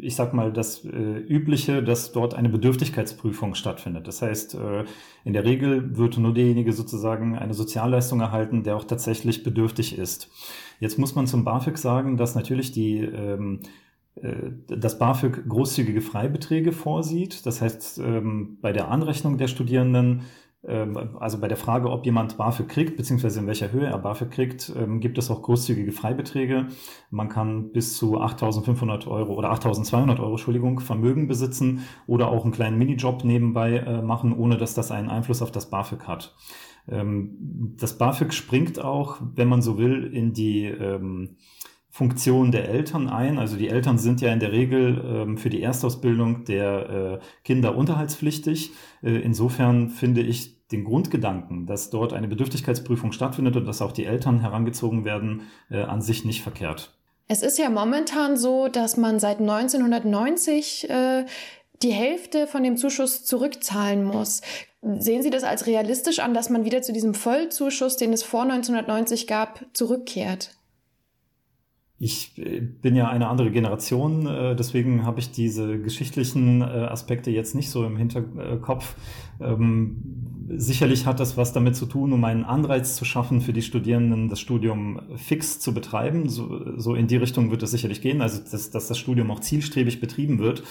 ich 0.00 0.16
sag 0.16 0.32
mal, 0.32 0.50
das 0.50 0.82
äh, 0.86 0.88
Übliche, 0.88 1.82
dass 1.82 2.12
dort 2.12 2.32
eine 2.32 2.48
Bedürftigkeitsprüfung 2.48 3.54
stattfindet. 3.54 4.08
Das 4.08 4.22
heißt, 4.22 4.54
äh, 4.54 4.84
in 5.24 5.34
der 5.34 5.44
Regel 5.44 5.98
wird 5.98 6.16
nur 6.16 6.32
derjenige 6.32 6.72
sozusagen 6.72 7.36
eine 7.36 7.52
Sozialleistung 7.52 8.20
erhalten, 8.20 8.62
der 8.62 8.76
auch 8.76 8.84
tatsächlich 8.84 9.42
bedürftig 9.42 9.98
ist. 9.98 10.30
Jetzt 10.80 10.98
muss 10.98 11.14
man 11.14 11.26
zum 11.26 11.44
BAföG 11.44 11.76
sagen, 11.76 12.16
dass 12.16 12.34
natürlich 12.34 12.72
die 12.72 13.00
ähm, 13.00 13.60
äh, 14.14 14.52
das 14.68 14.98
BAföG 14.98 15.48
großzügige 15.48 16.00
Freibeträge 16.00 16.72
vorsieht. 16.72 17.46
Das 17.46 17.60
heißt, 17.60 17.98
ähm, 17.98 18.58
bei 18.60 18.72
der 18.72 18.88
Anrechnung 18.88 19.38
der 19.38 19.48
Studierenden, 19.48 20.22
also 20.64 21.40
bei 21.40 21.48
der 21.48 21.56
Frage, 21.56 21.90
ob 21.90 22.06
jemand 22.06 22.36
BAföG 22.36 22.68
kriegt, 22.68 22.96
beziehungsweise 22.96 23.40
in 23.40 23.48
welcher 23.48 23.72
Höhe 23.72 23.86
er 23.86 23.98
BAföG 23.98 24.30
kriegt, 24.30 24.72
ähm, 24.76 25.00
gibt 25.00 25.18
es 25.18 25.28
auch 25.28 25.42
großzügige 25.42 25.90
Freibeträge. 25.90 26.68
Man 27.10 27.28
kann 27.28 27.72
bis 27.72 27.96
zu 27.96 28.20
8.500 28.20 29.08
Euro 29.08 29.34
oder 29.34 29.52
8.200 29.52 30.20
Euro, 30.20 30.30
Entschuldigung, 30.30 30.78
Vermögen 30.78 31.26
besitzen 31.26 31.80
oder 32.06 32.28
auch 32.28 32.44
einen 32.44 32.52
kleinen 32.52 32.78
Minijob 32.78 33.24
nebenbei 33.24 33.78
äh, 33.78 34.02
machen, 34.02 34.32
ohne 34.32 34.56
dass 34.56 34.74
das 34.74 34.92
einen 34.92 35.10
Einfluss 35.10 35.42
auf 35.42 35.50
das 35.50 35.68
BAföG 35.70 36.06
hat. 36.06 36.34
Das 36.84 37.96
BAföG 37.96 38.32
springt 38.32 38.82
auch, 38.82 39.20
wenn 39.36 39.46
man 39.46 39.62
so 39.62 39.78
will, 39.78 40.10
in 40.12 40.32
die 40.32 40.66
Funktion 41.94 42.52
der 42.52 42.70
Eltern 42.70 43.10
ein. 43.10 43.38
Also 43.38 43.56
die 43.58 43.68
Eltern 43.68 43.98
sind 43.98 44.22
ja 44.22 44.32
in 44.32 44.40
der 44.40 44.50
Regel 44.50 45.04
ähm, 45.04 45.36
für 45.36 45.50
die 45.50 45.60
Erstausbildung 45.60 46.44
der 46.46 47.20
äh, 47.20 47.24
Kinder 47.44 47.76
unterhaltspflichtig. 47.76 48.70
Äh, 49.02 49.18
insofern 49.18 49.90
finde 49.90 50.22
ich 50.22 50.66
den 50.68 50.84
Grundgedanken, 50.84 51.66
dass 51.66 51.90
dort 51.90 52.14
eine 52.14 52.28
Bedürftigkeitsprüfung 52.28 53.12
stattfindet 53.12 53.56
und 53.56 53.66
dass 53.66 53.82
auch 53.82 53.92
die 53.92 54.06
Eltern 54.06 54.40
herangezogen 54.40 55.04
werden, 55.04 55.42
äh, 55.70 55.82
an 55.82 56.00
sich 56.00 56.24
nicht 56.24 56.40
verkehrt. 56.40 56.96
Es 57.28 57.42
ist 57.42 57.58
ja 57.58 57.68
momentan 57.68 58.38
so, 58.38 58.68
dass 58.68 58.96
man 58.96 59.20
seit 59.20 59.40
1990 59.40 60.88
äh, 60.88 61.26
die 61.82 61.92
Hälfte 61.92 62.46
von 62.46 62.62
dem 62.62 62.78
Zuschuss 62.78 63.26
zurückzahlen 63.26 64.02
muss. 64.02 64.40
Sehen 64.80 65.22
Sie 65.22 65.30
das 65.30 65.44
als 65.44 65.66
realistisch 65.66 66.20
an, 66.20 66.32
dass 66.32 66.48
man 66.48 66.64
wieder 66.64 66.80
zu 66.80 66.94
diesem 66.94 67.12
Vollzuschuss, 67.12 67.98
den 67.98 68.14
es 68.14 68.22
vor 68.22 68.44
1990 68.44 69.26
gab, 69.26 69.62
zurückkehrt? 69.74 70.56
Ich 72.04 72.36
äh, 72.36 72.58
bin 72.58 72.96
ja 72.96 73.08
eine 73.08 73.28
andere 73.28 73.52
Generation, 73.52 74.26
äh, 74.26 74.56
deswegen 74.56 75.06
habe 75.06 75.20
ich 75.20 75.30
diese 75.30 75.78
geschichtlichen 75.78 76.60
äh, 76.60 76.64
Aspekte 76.64 77.30
jetzt 77.30 77.54
nicht 77.54 77.70
so 77.70 77.84
im 77.84 77.96
Hinterkopf. 77.96 78.96
Ähm, 79.40 79.98
sicherlich 80.48 81.06
hat 81.06 81.20
das 81.20 81.36
was 81.36 81.52
damit 81.52 81.76
zu 81.76 81.86
tun, 81.86 82.12
um 82.12 82.24
einen 82.24 82.42
Anreiz 82.42 82.96
zu 82.96 83.04
schaffen 83.04 83.40
für 83.40 83.52
die 83.52 83.62
Studierenden, 83.62 84.28
das 84.28 84.40
Studium 84.40 85.00
fix 85.14 85.60
zu 85.60 85.72
betreiben. 85.72 86.28
So, 86.28 86.76
so 86.76 86.96
in 86.96 87.06
die 87.06 87.18
Richtung 87.18 87.52
wird 87.52 87.62
es 87.62 87.70
sicherlich 87.70 88.00
gehen, 88.00 88.20
also 88.20 88.42
dass, 88.50 88.70
dass 88.72 88.88
das 88.88 88.98
Studium 88.98 89.30
auch 89.30 89.38
zielstrebig 89.38 90.00
betrieben 90.00 90.40
wird. 90.40 90.64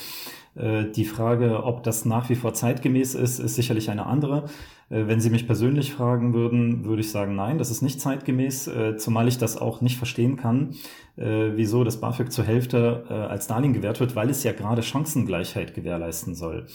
Die 0.53 1.05
Frage, 1.05 1.63
ob 1.63 1.83
das 1.83 2.03
nach 2.03 2.29
wie 2.29 2.35
vor 2.35 2.53
zeitgemäß 2.53 3.15
ist, 3.15 3.39
ist 3.39 3.55
sicherlich 3.55 3.89
eine 3.89 4.05
andere. 4.05 4.45
Wenn 4.89 5.21
Sie 5.21 5.29
mich 5.29 5.47
persönlich 5.47 5.93
fragen 5.93 6.33
würden, 6.33 6.83
würde 6.83 6.99
ich 6.99 7.09
sagen, 7.09 7.35
nein, 7.35 7.57
das 7.57 7.71
ist 7.71 7.81
nicht 7.81 8.01
zeitgemäß, 8.01 8.69
zumal 8.97 9.29
ich 9.29 9.37
das 9.37 9.57
auch 9.57 9.79
nicht 9.79 9.97
verstehen 9.97 10.35
kann, 10.35 10.75
äh, 11.21 11.51
wieso 11.55 11.83
das 11.83 11.99
BAföG 11.99 12.31
zur 12.31 12.45
Hälfte 12.45 13.05
äh, 13.09 13.13
als 13.13 13.47
Darlehen 13.47 13.73
gewährt 13.73 13.99
wird, 13.99 14.15
weil 14.15 14.29
es 14.29 14.43
ja 14.43 14.53
gerade 14.53 14.81
Chancengleichheit 14.81 15.73
gewährleisten 15.73 16.35
soll. 16.35 16.67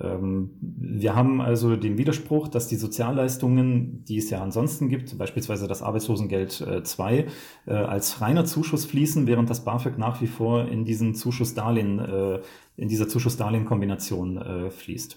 Ähm, 0.00 0.50
wir 0.60 1.14
haben 1.14 1.40
also 1.40 1.76
den 1.76 1.98
Widerspruch, 1.98 2.48
dass 2.48 2.68
die 2.68 2.76
Sozialleistungen, 2.76 4.04
die 4.04 4.16
es 4.16 4.30
ja 4.30 4.42
ansonsten 4.42 4.88
gibt, 4.88 5.16
beispielsweise 5.18 5.68
das 5.68 5.82
Arbeitslosengeld 5.82 6.84
2, 6.84 7.14
äh, 7.16 7.26
äh, 7.66 7.72
als 7.72 8.20
reiner 8.20 8.44
Zuschuss 8.44 8.86
fließen, 8.86 9.26
während 9.26 9.50
das 9.50 9.64
BAföG 9.64 9.98
nach 9.98 10.22
wie 10.22 10.26
vor 10.26 10.66
in 10.66 10.84
diesen 10.84 11.14
Zuschussdarlehen, 11.14 11.98
äh, 11.98 12.40
in 12.76 12.88
dieser 12.88 13.08
Zuschussdarlehen-Kombination 13.08 14.38
äh, 14.38 14.70
fließt. 14.70 15.16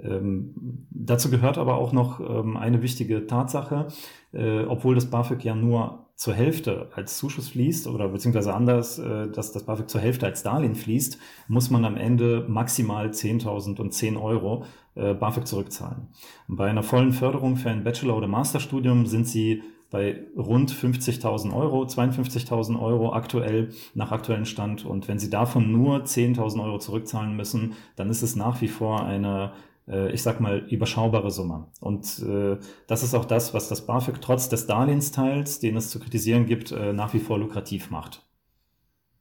Ähm, 0.00 0.86
dazu 0.90 1.30
gehört 1.30 1.58
aber 1.58 1.76
auch 1.76 1.92
noch 1.92 2.20
ähm, 2.20 2.56
eine 2.56 2.82
wichtige 2.82 3.26
Tatsache, 3.26 3.88
äh, 4.32 4.64
obwohl 4.64 4.94
das 4.94 5.06
BAföG 5.06 5.44
ja 5.44 5.54
nur 5.54 6.04
zur 6.16 6.34
Hälfte 6.34 6.90
als 6.94 7.18
Zuschuss 7.18 7.48
fließt 7.48 7.88
oder 7.88 8.08
beziehungsweise 8.08 8.54
anders, 8.54 8.98
äh, 8.98 9.28
dass 9.28 9.52
das 9.52 9.64
BAföG 9.64 9.88
zur 9.88 10.00
Hälfte 10.00 10.26
als 10.26 10.42
Darlehen 10.42 10.74
fließt, 10.74 11.18
muss 11.48 11.70
man 11.70 11.84
am 11.84 11.96
Ende 11.96 12.44
maximal 12.48 13.08
10.000 13.08 13.80
und 13.80 13.92
10 13.92 14.16
Euro 14.16 14.64
äh, 14.94 15.14
BAföG 15.14 15.46
zurückzahlen. 15.46 16.08
Bei 16.48 16.70
einer 16.70 16.82
vollen 16.82 17.12
Förderung 17.12 17.56
für 17.56 17.70
ein 17.70 17.84
Bachelor- 17.84 18.16
oder 18.16 18.28
Masterstudium 18.28 19.06
sind 19.06 19.26
sie 19.26 19.62
bei 19.94 20.24
rund 20.36 20.72
50.000 20.72 21.54
Euro, 21.54 21.84
52.000 21.84 22.82
Euro 22.82 23.12
aktuell 23.12 23.68
nach 23.94 24.10
aktuellem 24.10 24.44
Stand. 24.44 24.84
Und 24.84 25.06
wenn 25.06 25.20
Sie 25.20 25.30
davon 25.30 25.70
nur 25.70 25.98
10.000 25.98 26.64
Euro 26.64 26.78
zurückzahlen 26.80 27.36
müssen, 27.36 27.74
dann 27.94 28.10
ist 28.10 28.22
es 28.22 28.34
nach 28.34 28.60
wie 28.60 28.66
vor 28.66 29.04
eine 29.04 29.52
äh, 29.86 30.10
ich 30.10 30.24
sag 30.24 30.40
mal, 30.40 30.66
überschaubare 30.68 31.30
Summe. 31.30 31.68
Und 31.80 32.18
äh, 32.28 32.56
das 32.88 33.04
ist 33.04 33.14
auch 33.14 33.24
das, 33.24 33.54
was 33.54 33.68
das 33.68 33.86
BAföG 33.86 34.20
trotz 34.20 34.48
des 34.48 34.66
Darlehensteils, 34.66 35.60
den 35.60 35.76
es 35.76 35.90
zu 35.90 36.00
kritisieren 36.00 36.46
gibt, 36.46 36.72
äh, 36.72 36.92
nach 36.92 37.14
wie 37.14 37.20
vor 37.20 37.38
lukrativ 37.38 37.92
macht. 37.92 38.23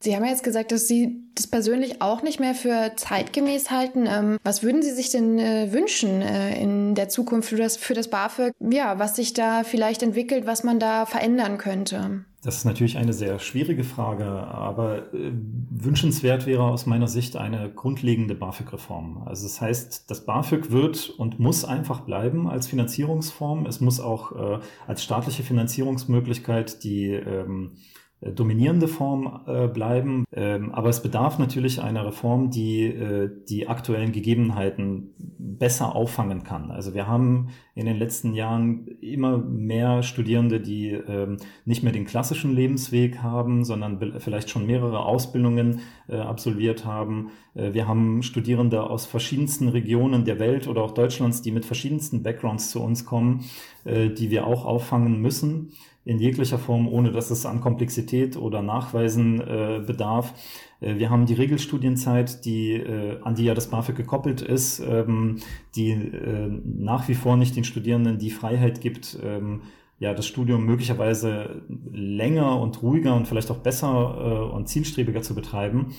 Sie 0.03 0.13
haben 0.17 0.25
ja 0.25 0.31
jetzt 0.31 0.43
gesagt, 0.43 0.73
dass 0.73 0.89
Sie 0.89 1.23
das 1.33 1.47
persönlich 1.47 2.01
auch 2.01 2.23
nicht 2.23 2.41
mehr 2.41 2.55
für 2.55 2.91
zeitgemäß 2.97 3.71
halten. 3.71 4.05
Ähm, 4.05 4.37
was 4.43 4.61
würden 4.61 4.81
Sie 4.81 4.91
sich 4.91 5.11
denn 5.11 5.39
äh, 5.39 5.71
wünschen 5.71 6.21
äh, 6.21 6.61
in 6.61 6.93
der 6.93 7.07
Zukunft 7.07 7.47
für 7.47 7.55
das, 7.55 7.77
für 7.77 7.93
das 7.93 8.09
BAföG? 8.09 8.53
Ja, 8.59 8.99
was 8.99 9.15
sich 9.15 9.31
da 9.31 9.63
vielleicht 9.63 10.03
entwickelt, 10.03 10.45
was 10.45 10.65
man 10.65 10.77
da 10.77 11.05
verändern 11.05 11.57
könnte? 11.57 12.25
Das 12.43 12.57
ist 12.57 12.65
natürlich 12.65 12.97
eine 12.97 13.13
sehr 13.13 13.39
schwierige 13.39 13.85
Frage, 13.85 14.25
aber 14.25 15.13
äh, 15.13 15.31
wünschenswert 15.69 16.45
wäre 16.45 16.63
aus 16.63 16.85
meiner 16.85 17.07
Sicht 17.07 17.37
eine 17.37 17.71
grundlegende 17.71 18.35
BAföG-Reform. 18.35 19.23
Also 19.25 19.43
das 19.43 19.61
heißt, 19.61 20.11
das 20.11 20.25
BAföG 20.25 20.69
wird 20.69 21.11
und 21.11 21.39
muss 21.39 21.63
einfach 21.63 22.01
bleiben 22.01 22.49
als 22.49 22.67
Finanzierungsform. 22.67 23.65
Es 23.67 23.79
muss 23.79 24.01
auch 24.01 24.33
äh, 24.33 24.59
als 24.85 25.01
staatliche 25.01 25.43
Finanzierungsmöglichkeit 25.43 26.83
die 26.83 27.11
ähm, 27.11 27.77
äh, 27.77 27.92
dominierende 28.31 28.87
Form 28.87 29.41
äh, 29.47 29.67
bleiben. 29.67 30.25
Ähm, 30.33 30.71
aber 30.73 30.89
es 30.89 31.01
bedarf 31.01 31.39
natürlich 31.39 31.81
einer 31.81 32.05
Reform, 32.05 32.49
die 32.49 32.85
äh, 32.85 33.29
die 33.49 33.67
aktuellen 33.67 34.11
Gegebenheiten 34.11 35.13
besser 35.17 35.95
auffangen 35.95 36.43
kann. 36.43 36.71
Also 36.71 36.93
wir 36.93 37.07
haben 37.07 37.49
in 37.75 37.85
den 37.85 37.97
letzten 37.97 38.33
Jahren 38.33 38.87
immer 39.01 39.37
mehr 39.37 40.03
Studierende, 40.03 40.59
die 40.59 40.89
ähm, 40.91 41.37
nicht 41.65 41.83
mehr 41.83 41.91
den 41.91 42.05
klassischen 42.05 42.53
Lebensweg 42.53 43.19
haben, 43.21 43.63
sondern 43.63 44.19
vielleicht 44.19 44.49
schon 44.49 44.65
mehrere 44.65 45.05
Ausbildungen 45.05 45.81
äh, 46.07 46.17
absolviert 46.17 46.85
haben. 46.85 47.31
Äh, 47.55 47.73
wir 47.73 47.87
haben 47.87 48.23
Studierende 48.23 48.83
aus 48.83 49.05
verschiedensten 49.05 49.69
Regionen 49.69 50.25
der 50.25 50.39
Welt 50.39 50.67
oder 50.67 50.81
auch 50.81 50.91
Deutschlands, 50.91 51.41
die 51.41 51.51
mit 51.51 51.65
verschiedensten 51.65 52.23
Backgrounds 52.23 52.69
zu 52.69 52.81
uns 52.81 53.05
kommen, 53.05 53.45
äh, 53.85 54.09
die 54.09 54.29
wir 54.29 54.47
auch 54.47 54.65
auffangen 54.65 55.21
müssen 55.21 55.71
in 56.05 56.19
jeglicher 56.19 56.57
Form, 56.57 56.87
ohne 56.87 57.11
dass 57.11 57.31
es 57.31 57.45
an 57.45 57.61
Komplexität 57.61 58.35
oder 58.35 58.61
Nachweisen 58.61 59.39
äh, 59.39 59.81
bedarf. 59.85 60.33
Äh, 60.81 60.97
wir 60.97 61.09
haben 61.09 61.25
die 61.25 61.33
Regelstudienzeit, 61.33 62.43
die, 62.45 62.73
äh, 62.73 63.19
an 63.21 63.35
die 63.35 63.45
ja 63.45 63.53
das 63.53 63.69
BAföG 63.69 63.95
gekoppelt 63.95 64.41
ist, 64.41 64.79
ähm, 64.79 65.37
die 65.75 65.91
äh, 65.91 66.49
nach 66.63 67.07
wie 67.07 67.15
vor 67.15 67.37
nicht 67.37 67.55
den 67.55 67.63
Studierenden 67.63 68.19
die 68.19 68.31
Freiheit 68.31 68.81
gibt, 68.81 69.17
ähm, 69.23 69.61
ja, 69.99 70.13
das 70.13 70.27
Studium 70.27 70.65
möglicherweise 70.65 71.61
länger 71.69 72.59
und 72.59 72.81
ruhiger 72.81 73.15
und 73.15 73.27
vielleicht 73.27 73.51
auch 73.51 73.59
besser 73.59 74.49
äh, 74.51 74.53
und 74.53 74.67
zielstrebiger 74.67 75.21
zu 75.21 75.33
betreiben. 75.33 75.93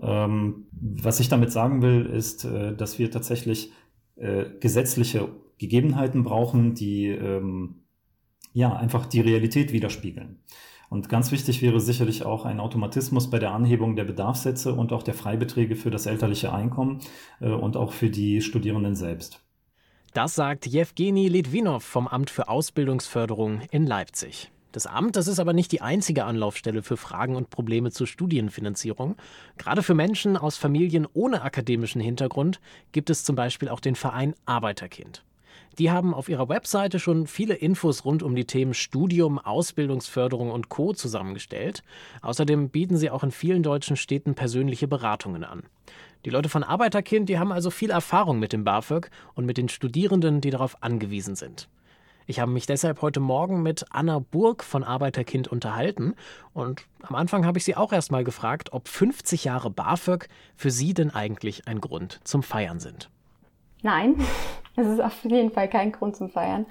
Ähm, 0.00 0.66
was 0.72 1.20
ich 1.20 1.28
damit 1.28 1.52
sagen 1.52 1.82
will, 1.82 2.06
ist, 2.06 2.44
äh, 2.44 2.74
dass 2.74 2.98
wir 2.98 3.10
tatsächlich 3.10 3.72
gesetzliche 4.60 5.30
Gegebenheiten 5.58 6.22
brauchen, 6.22 6.74
die 6.74 7.08
ähm, 7.08 7.81
ja, 8.52 8.74
einfach 8.74 9.06
die 9.06 9.20
Realität 9.20 9.72
widerspiegeln. 9.72 10.40
Und 10.88 11.08
ganz 11.08 11.32
wichtig 11.32 11.62
wäre 11.62 11.80
sicherlich 11.80 12.24
auch 12.26 12.44
ein 12.44 12.60
Automatismus 12.60 13.30
bei 13.30 13.38
der 13.38 13.52
Anhebung 13.52 13.96
der 13.96 14.04
Bedarfssätze 14.04 14.74
und 14.74 14.92
auch 14.92 15.02
der 15.02 15.14
Freibeträge 15.14 15.74
für 15.74 15.90
das 15.90 16.04
elterliche 16.04 16.52
Einkommen 16.52 17.00
äh, 17.40 17.48
und 17.48 17.78
auch 17.78 17.92
für 17.92 18.10
die 18.10 18.42
Studierenden 18.42 18.94
selbst. 18.94 19.42
Das 20.12 20.34
sagt 20.34 20.66
Jewgeni 20.66 21.28
Litwinow 21.28 21.82
vom 21.82 22.06
Amt 22.06 22.28
für 22.28 22.50
Ausbildungsförderung 22.50 23.62
in 23.70 23.86
Leipzig. 23.86 24.50
Das 24.72 24.86
Amt, 24.86 25.16
das 25.16 25.28
ist 25.28 25.38
aber 25.38 25.54
nicht 25.54 25.72
die 25.72 25.80
einzige 25.80 26.24
Anlaufstelle 26.24 26.82
für 26.82 26.98
Fragen 26.98 27.36
und 27.36 27.48
Probleme 27.48 27.90
zur 27.90 28.06
Studienfinanzierung. 28.06 29.16
Gerade 29.56 29.82
für 29.82 29.94
Menschen 29.94 30.36
aus 30.36 30.58
Familien 30.58 31.06
ohne 31.14 31.40
akademischen 31.40 32.02
Hintergrund 32.02 32.60
gibt 32.92 33.08
es 33.08 33.24
zum 33.24 33.34
Beispiel 33.34 33.70
auch 33.70 33.80
den 33.80 33.94
Verein 33.94 34.34
Arbeiterkind. 34.44 35.24
Die 35.78 35.90
haben 35.90 36.14
auf 36.14 36.28
ihrer 36.28 36.48
Webseite 36.48 36.98
schon 36.98 37.26
viele 37.26 37.54
Infos 37.54 38.04
rund 38.04 38.22
um 38.22 38.34
die 38.34 38.44
Themen 38.44 38.74
Studium, 38.74 39.38
Ausbildungsförderung 39.38 40.50
und 40.50 40.68
Co. 40.68 40.92
zusammengestellt. 40.92 41.82
Außerdem 42.20 42.68
bieten 42.68 42.96
sie 42.96 43.10
auch 43.10 43.24
in 43.24 43.30
vielen 43.30 43.62
deutschen 43.62 43.96
Städten 43.96 44.34
persönliche 44.34 44.88
Beratungen 44.88 45.44
an. 45.44 45.62
Die 46.24 46.30
Leute 46.30 46.48
von 46.48 46.62
Arbeiterkind, 46.62 47.28
die 47.28 47.38
haben 47.38 47.52
also 47.52 47.70
viel 47.70 47.90
Erfahrung 47.90 48.38
mit 48.38 48.52
dem 48.52 48.64
BAföG 48.64 49.10
und 49.34 49.46
mit 49.46 49.56
den 49.56 49.68
Studierenden, 49.68 50.40
die 50.40 50.50
darauf 50.50 50.82
angewiesen 50.82 51.34
sind. 51.34 51.68
Ich 52.26 52.38
habe 52.38 52.52
mich 52.52 52.66
deshalb 52.66 53.02
heute 53.02 53.18
Morgen 53.18 53.62
mit 53.62 53.84
Anna 53.90 54.20
Burg 54.20 54.62
von 54.62 54.84
Arbeiterkind 54.84 55.48
unterhalten 55.48 56.14
und 56.52 56.86
am 57.02 57.16
Anfang 57.16 57.44
habe 57.44 57.58
ich 57.58 57.64
sie 57.64 57.74
auch 57.74 57.92
erst 57.92 58.12
mal 58.12 58.22
gefragt, 58.22 58.72
ob 58.72 58.86
50 58.86 59.44
Jahre 59.44 59.70
BAföG 59.70 60.28
für 60.54 60.70
sie 60.70 60.94
denn 60.94 61.10
eigentlich 61.10 61.66
ein 61.66 61.80
Grund 61.80 62.20
zum 62.22 62.44
Feiern 62.44 62.78
sind. 62.78 63.10
Nein, 63.82 64.14
es 64.76 64.86
ist 64.86 65.00
auf 65.00 65.24
jeden 65.24 65.50
Fall 65.50 65.68
kein 65.68 65.92
Grund 65.92 66.16
zum 66.16 66.30
Feiern. 66.30 66.66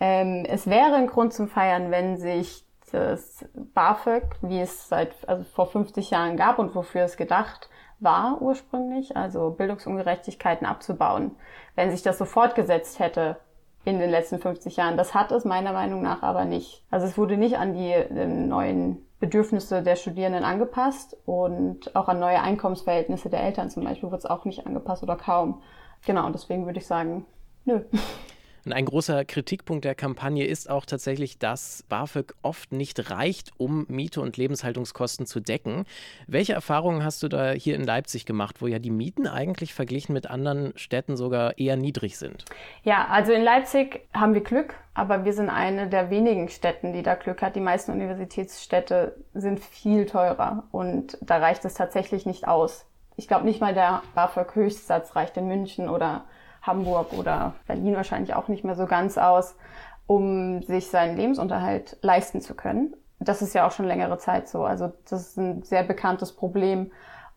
Ähm, 0.00 0.44
es 0.48 0.66
wäre 0.66 0.94
ein 0.94 1.06
Grund 1.06 1.32
zum 1.32 1.48
Feiern, 1.48 1.90
wenn 1.90 2.16
sich 2.18 2.64
das 2.92 3.44
BAföG, 3.74 4.24
wie 4.42 4.60
es 4.60 4.88
seit 4.88 5.28
also 5.28 5.44
vor 5.44 5.66
50 5.66 6.10
Jahren 6.10 6.36
gab 6.36 6.58
und 6.58 6.74
wofür 6.74 7.02
es 7.02 7.16
gedacht 7.16 7.68
war 7.98 8.42
ursprünglich, 8.42 9.16
also 9.16 9.50
Bildungsungerechtigkeiten 9.50 10.66
abzubauen, 10.66 11.32
wenn 11.76 11.90
sich 11.90 12.02
das 12.02 12.18
so 12.18 12.26
fortgesetzt 12.26 12.98
hätte 12.98 13.38
in 13.84 13.98
den 13.98 14.10
letzten 14.10 14.38
50 14.38 14.76
Jahren. 14.76 14.96
Das 14.96 15.14
hat 15.14 15.32
es 15.32 15.44
meiner 15.44 15.72
Meinung 15.72 16.02
nach 16.02 16.22
aber 16.22 16.44
nicht. 16.44 16.82
Also 16.90 17.06
es 17.06 17.16
wurde 17.16 17.36
nicht 17.36 17.56
an 17.56 17.72
die 17.72 17.92
äh, 17.92 18.26
neuen 18.26 19.06
Bedürfnisse 19.18 19.82
der 19.82 19.96
Studierenden 19.96 20.44
angepasst 20.44 21.16
und 21.24 21.94
auch 21.96 22.08
an 22.08 22.18
neue 22.18 22.40
Einkommensverhältnisse 22.40 23.30
der 23.30 23.42
Eltern 23.42 23.70
zum 23.70 23.84
Beispiel 23.84 24.10
wird 24.10 24.20
es 24.20 24.26
auch 24.26 24.44
nicht 24.44 24.66
angepasst 24.66 25.02
oder 25.02 25.16
kaum. 25.16 25.62
Genau, 26.04 26.28
deswegen 26.30 26.66
würde 26.66 26.78
ich 26.78 26.86
sagen, 26.86 27.24
nö. 27.66 27.80
Und 28.66 28.72
ein 28.72 28.84
großer 28.84 29.24
Kritikpunkt 29.24 29.84
der 29.84 29.94
Kampagne 29.94 30.44
ist 30.44 30.68
auch 30.68 30.84
tatsächlich, 30.86 31.38
dass 31.38 31.84
BAföG 31.88 32.34
oft 32.42 32.72
nicht 32.72 33.12
reicht, 33.12 33.52
um 33.58 33.86
Miete 33.88 34.20
und 34.20 34.36
Lebenshaltungskosten 34.36 35.24
zu 35.24 35.38
decken. 35.38 35.84
Welche 36.26 36.54
Erfahrungen 36.54 37.04
hast 37.04 37.22
du 37.22 37.28
da 37.28 37.52
hier 37.52 37.76
in 37.76 37.84
Leipzig 37.84 38.26
gemacht, 38.26 38.60
wo 38.60 38.66
ja 38.66 38.80
die 38.80 38.90
Mieten 38.90 39.28
eigentlich 39.28 39.72
verglichen 39.72 40.14
mit 40.14 40.28
anderen 40.28 40.72
Städten 40.76 41.16
sogar 41.16 41.56
eher 41.58 41.76
niedrig 41.76 42.18
sind? 42.18 42.44
Ja, 42.82 43.06
also 43.06 43.32
in 43.32 43.44
Leipzig 43.44 44.00
haben 44.12 44.34
wir 44.34 44.42
Glück, 44.42 44.74
aber 44.94 45.24
wir 45.24 45.32
sind 45.32 45.48
eine 45.48 45.88
der 45.88 46.10
wenigen 46.10 46.48
Städten, 46.48 46.92
die 46.92 47.04
da 47.04 47.14
Glück 47.14 47.42
hat. 47.42 47.54
Die 47.54 47.60
meisten 47.60 47.92
Universitätsstädte 47.92 49.14
sind 49.32 49.60
viel 49.60 50.06
teurer 50.06 50.64
und 50.72 51.18
da 51.20 51.36
reicht 51.36 51.64
es 51.64 51.74
tatsächlich 51.74 52.26
nicht 52.26 52.48
aus. 52.48 52.84
Ich 53.14 53.28
glaube 53.28 53.44
nicht 53.44 53.60
mal 53.60 53.74
der 53.74 54.02
BAföG-Höchstsatz 54.16 55.14
reicht 55.14 55.36
in 55.36 55.46
München 55.46 55.88
oder 55.88 56.24
Hamburg 56.66 57.12
oder 57.12 57.54
Berlin 57.66 57.94
wahrscheinlich 57.94 58.34
auch 58.34 58.48
nicht 58.48 58.64
mehr 58.64 58.74
so 58.74 58.86
ganz 58.86 59.18
aus, 59.18 59.54
um 60.06 60.62
sich 60.62 60.88
seinen 60.88 61.16
Lebensunterhalt 61.16 61.96
leisten 62.02 62.40
zu 62.40 62.54
können. 62.54 62.94
Das 63.18 63.42
ist 63.42 63.54
ja 63.54 63.66
auch 63.66 63.72
schon 63.72 63.86
längere 63.86 64.18
Zeit 64.18 64.48
so. 64.48 64.64
Also 64.64 64.92
das 65.08 65.28
ist 65.28 65.36
ein 65.38 65.62
sehr 65.62 65.82
bekanntes 65.82 66.32
Problem, 66.32 66.92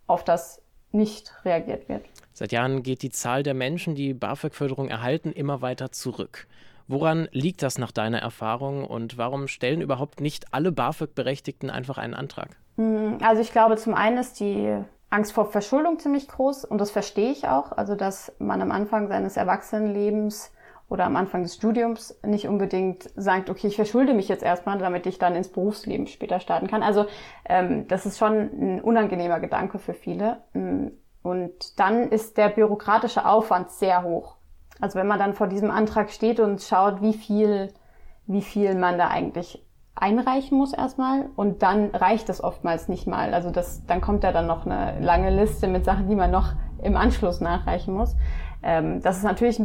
auf 0.07 0.24
das 0.24 0.62
nicht 0.91 1.33
reagiert 1.45 1.88
wird. 1.88 2.05
Seit 2.33 2.51
Jahren 2.51 2.83
geht 2.83 3.01
die 3.01 3.12
Zahl 3.12 3.43
der 3.43 3.53
Menschen, 3.53 3.95
die 3.95 4.13
BAföG-Förderung 4.13 4.88
erhalten, 4.88 5.31
immer 5.31 5.62
weiter 5.62 5.91
zurück. 5.91 6.48
Woran 6.88 7.27
liegt 7.31 7.62
das 7.62 7.77
nach 7.77 7.91
deiner 7.91 8.19
Erfahrung 8.19 8.83
und 8.83 9.17
warum 9.17 9.48
stellen 9.48 9.81
überhaupt 9.81 10.21
nicht 10.21 10.53
alle 10.53 10.71
BAföG-Berechtigten 10.71 11.69
einfach 11.69 11.98
einen 11.98 12.15
Antrag? 12.15 12.57
Hm, 12.77 13.19
also 13.21 13.41
ich 13.41 13.51
glaube, 13.51 13.75
zum 13.77 13.93
einen 13.93 14.17
ist 14.17 14.39
die 14.39 14.79
Angst 15.09 15.33
vor 15.33 15.45
Verschuldung 15.45 15.99
ziemlich 15.99 16.27
groß 16.27 16.65
und 16.65 16.79
das 16.79 16.91
verstehe 16.91 17.31
ich 17.31 17.47
auch. 17.47 17.71
Also, 17.71 17.95
dass 17.95 18.33
man 18.39 18.61
am 18.61 18.71
Anfang 18.71 19.07
seines 19.07 19.37
Erwachsenenlebens 19.37 20.51
oder 20.89 21.05
am 21.05 21.15
Anfang 21.15 21.43
des 21.43 21.55
Studiums 21.55 22.19
nicht 22.25 22.47
unbedingt 22.47 23.09
sagt, 23.15 23.49
okay, 23.49 23.67
ich 23.67 23.75
verschulde 23.75 24.13
mich 24.13 24.27
jetzt 24.27 24.43
erstmal, 24.43 24.79
damit 24.79 25.05
ich 25.05 25.19
dann 25.19 25.35
ins 25.35 25.49
Berufsleben 25.49 26.07
später 26.07 26.39
starten 26.39 26.67
kann. 26.67 26.83
Also 26.83 27.05
ähm, 27.45 27.87
das 27.87 28.05
ist 28.05 28.17
schon 28.17 28.33
ein 28.33 28.81
unangenehmer 28.81 29.39
Gedanke 29.39 29.77
für 29.77 29.93
viele. 29.93 30.41
Mm, 30.53 30.87
und 31.21 31.79
dann 31.79 32.09
ist 32.09 32.37
der 32.37 32.49
bürokratische 32.49 33.25
Aufwand 33.25 33.69
sehr 33.69 34.03
hoch. 34.03 34.37
Also 34.79 34.97
wenn 34.97 35.07
man 35.07 35.19
dann 35.19 35.33
vor 35.33 35.47
diesem 35.47 35.69
Antrag 35.69 36.09
steht 36.09 36.39
und 36.39 36.61
schaut, 36.61 37.01
wie 37.01 37.13
viel, 37.13 37.71
wie 38.25 38.41
viel 38.41 38.73
man 38.75 38.97
da 38.97 39.09
eigentlich 39.09 39.63
einreichen 40.01 40.57
muss 40.57 40.73
erstmal 40.73 41.29
und 41.35 41.61
dann 41.61 41.89
reicht 41.91 42.29
es 42.29 42.43
oftmals 42.43 42.87
nicht 42.87 43.07
mal. 43.07 43.33
Also 43.33 43.51
das, 43.51 43.85
dann 43.85 44.01
kommt 44.01 44.23
da 44.23 44.31
dann 44.31 44.47
noch 44.47 44.65
eine 44.65 44.99
lange 44.99 45.29
Liste 45.29 45.67
mit 45.67 45.85
Sachen, 45.85 46.07
die 46.09 46.15
man 46.15 46.31
noch 46.31 46.53
im 46.81 46.95
Anschluss 46.95 47.41
nachreichen 47.41 47.93
muss. 47.93 48.15
Ähm, 48.63 49.01
das 49.01 49.17
ist 49.17 49.23
natürlich 49.23 49.61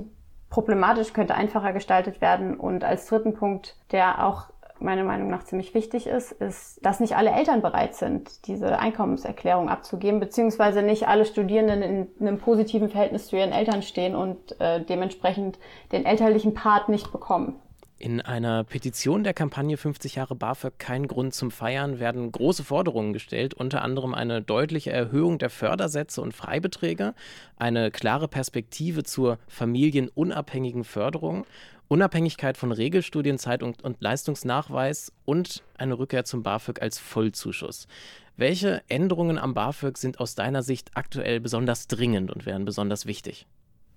problematisch, 0.50 1.12
könnte 1.12 1.34
einfacher 1.34 1.72
gestaltet 1.72 2.20
werden. 2.20 2.56
Und 2.56 2.84
als 2.84 3.06
dritten 3.06 3.34
Punkt, 3.34 3.76
der 3.90 4.24
auch 4.24 4.50
meiner 4.80 5.04
Meinung 5.04 5.30
nach 5.30 5.44
ziemlich 5.44 5.74
wichtig 5.74 6.06
ist, 6.06 6.32
ist, 6.32 6.84
dass 6.84 7.00
nicht 7.00 7.16
alle 7.16 7.30
Eltern 7.30 7.62
bereit 7.62 7.94
sind, 7.94 8.46
diese 8.46 8.78
Einkommenserklärung 8.78 9.68
abzugeben, 9.68 10.20
beziehungsweise 10.20 10.82
nicht 10.82 11.08
alle 11.08 11.24
Studierenden 11.24 11.82
in 11.82 12.08
einem 12.20 12.38
positiven 12.38 12.88
Verhältnis 12.88 13.28
zu 13.28 13.36
ihren 13.36 13.52
Eltern 13.52 13.82
stehen 13.82 14.14
und 14.14 14.60
äh, 14.60 14.84
dementsprechend 14.84 15.58
den 15.92 16.04
elterlichen 16.04 16.54
Part 16.54 16.88
nicht 16.88 17.12
bekommen. 17.12 17.60
In 18.04 18.20
einer 18.20 18.64
Petition 18.64 19.24
der 19.24 19.32
Kampagne 19.32 19.78
50 19.78 20.16
Jahre 20.16 20.34
BAföG 20.34 20.78
kein 20.78 21.08
Grund 21.08 21.32
zum 21.32 21.50
Feiern 21.50 22.00
werden 22.00 22.30
große 22.30 22.62
Forderungen 22.62 23.14
gestellt, 23.14 23.54
unter 23.54 23.80
anderem 23.80 24.12
eine 24.12 24.42
deutliche 24.42 24.92
Erhöhung 24.92 25.38
der 25.38 25.48
Fördersätze 25.48 26.20
und 26.20 26.34
Freibeträge, 26.34 27.14
eine 27.56 27.90
klare 27.90 28.28
Perspektive 28.28 29.04
zur 29.04 29.38
familienunabhängigen 29.48 30.84
Förderung, 30.84 31.46
Unabhängigkeit 31.88 32.58
von 32.58 32.72
Regelstudienzeit 32.72 33.62
und, 33.62 33.82
und 33.82 34.02
Leistungsnachweis 34.02 35.10
und 35.24 35.62
eine 35.78 35.98
Rückkehr 35.98 36.26
zum 36.26 36.42
BAföG 36.42 36.82
als 36.82 36.98
Vollzuschuss. 36.98 37.88
Welche 38.36 38.82
Änderungen 38.88 39.38
am 39.38 39.54
BAföG 39.54 39.96
sind 39.96 40.20
aus 40.20 40.34
deiner 40.34 40.62
Sicht 40.62 40.90
aktuell 40.92 41.40
besonders 41.40 41.86
dringend 41.86 42.30
und 42.30 42.44
wären 42.44 42.66
besonders 42.66 43.06
wichtig? 43.06 43.46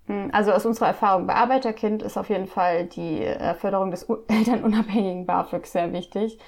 Hm, 0.07 0.29
also 0.33 0.51
aus 0.51 0.65
unserer 0.65 0.87
Erfahrung 0.87 1.27
bei 1.27 1.35
Arbeiterkind 1.35 2.01
ist 2.01 2.17
auf 2.17 2.29
jeden 2.29 2.47
Fall 2.47 2.85
die 2.85 3.23
äh, 3.23 3.53
Förderung 3.53 3.91
des 3.91 4.03
elternunabhängigen 4.27 5.25
BAföG 5.25 5.65
sehr 5.67 5.93
wichtig, 5.93 6.39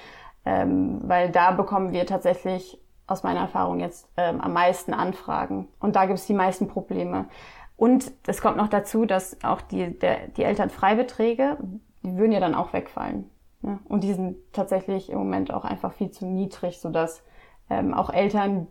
ähm, 0.46 1.02
weil 1.04 1.30
da 1.30 1.52
bekommen 1.52 1.92
wir 1.92 2.06
tatsächlich 2.06 2.82
aus 3.06 3.24
meiner 3.24 3.42
Erfahrung 3.42 3.80
jetzt 3.80 4.08
ähm, 4.18 4.40
am 4.40 4.54
meisten 4.54 4.94
Anfragen 4.94 5.68
und 5.80 5.96
da 5.96 6.06
gibt 6.06 6.20
es 6.20 6.26
die 6.26 6.34
meisten 6.34 6.68
Probleme. 6.68 7.26
Und 7.76 8.12
es 8.28 8.42
kommt 8.42 8.58
noch 8.58 8.68
dazu, 8.68 9.06
dass 9.06 9.42
auch 9.44 9.62
die, 9.62 9.98
der, 9.98 10.28
die 10.28 10.44
Elternfreibeträge, 10.44 11.58
die 12.04 12.18
würden 12.18 12.34
ja 12.34 12.42
dann 12.42 12.54
auch 12.54 12.74
wegfallen. 12.74 13.30
Ne? 13.62 13.80
Und 13.86 14.04
die 14.04 14.14
sind 14.14 14.38
tatsächlich 14.52 15.10
im 15.10 15.18
Moment 15.18 15.54
auch 15.54 15.64
einfach 15.64 15.94
viel 15.94 16.12
zu 16.12 16.26
niedrig, 16.26 16.80
sodass 16.80 17.24
ähm, 17.70 17.94
auch 17.94 18.10
Eltern, 18.10 18.68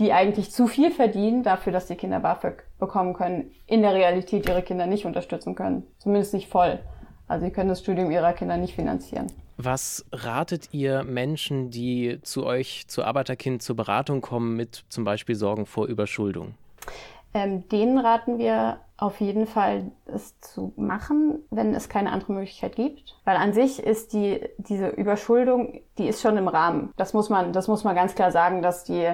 die 0.00 0.12
eigentlich 0.12 0.50
zu 0.50 0.66
viel 0.66 0.90
verdienen 0.90 1.44
dafür, 1.44 1.72
dass 1.72 1.86
die 1.86 1.94
Kinder 1.94 2.18
BAföG 2.20 2.67
bekommen 2.78 3.14
können, 3.14 3.50
in 3.66 3.82
der 3.82 3.94
Realität 3.94 4.48
ihre 4.48 4.62
Kinder 4.62 4.86
nicht 4.86 5.04
unterstützen 5.04 5.54
können. 5.54 5.84
Zumindest 5.98 6.34
nicht 6.34 6.48
voll. 6.48 6.78
Also 7.26 7.44
sie 7.44 7.52
können 7.52 7.68
das 7.68 7.80
Studium 7.80 8.10
ihrer 8.10 8.32
Kinder 8.32 8.56
nicht 8.56 8.74
finanzieren. 8.74 9.26
Was 9.56 10.06
ratet 10.12 10.72
ihr 10.72 11.02
Menschen, 11.02 11.70
die 11.70 12.20
zu 12.22 12.46
euch, 12.46 12.84
zu 12.86 13.04
Arbeiterkind, 13.04 13.60
zur 13.60 13.76
Beratung 13.76 14.20
kommen 14.20 14.56
mit 14.56 14.84
zum 14.88 15.04
Beispiel 15.04 15.34
Sorgen 15.34 15.66
vor 15.66 15.86
Überschuldung? 15.86 16.54
Ähm, 17.34 17.68
denen 17.68 17.98
raten 17.98 18.38
wir 18.38 18.78
auf 18.96 19.20
jeden 19.20 19.46
Fall, 19.46 19.90
es 20.06 20.40
zu 20.40 20.72
machen, 20.76 21.40
wenn 21.50 21.74
es 21.74 21.88
keine 21.88 22.12
andere 22.12 22.32
Möglichkeit 22.32 22.76
gibt. 22.76 23.16
Weil 23.24 23.36
an 23.36 23.52
sich 23.52 23.80
ist 23.80 24.12
die, 24.12 24.40
diese 24.58 24.88
Überschuldung, 24.88 25.80
die 25.98 26.08
ist 26.08 26.20
schon 26.22 26.36
im 26.36 26.48
Rahmen. 26.48 26.92
Das 26.96 27.12
muss 27.12 27.28
man, 27.28 27.52
das 27.52 27.68
muss 27.68 27.84
man 27.84 27.94
ganz 27.94 28.14
klar 28.14 28.32
sagen, 28.32 28.62
dass 28.62 28.84
die 28.84 29.12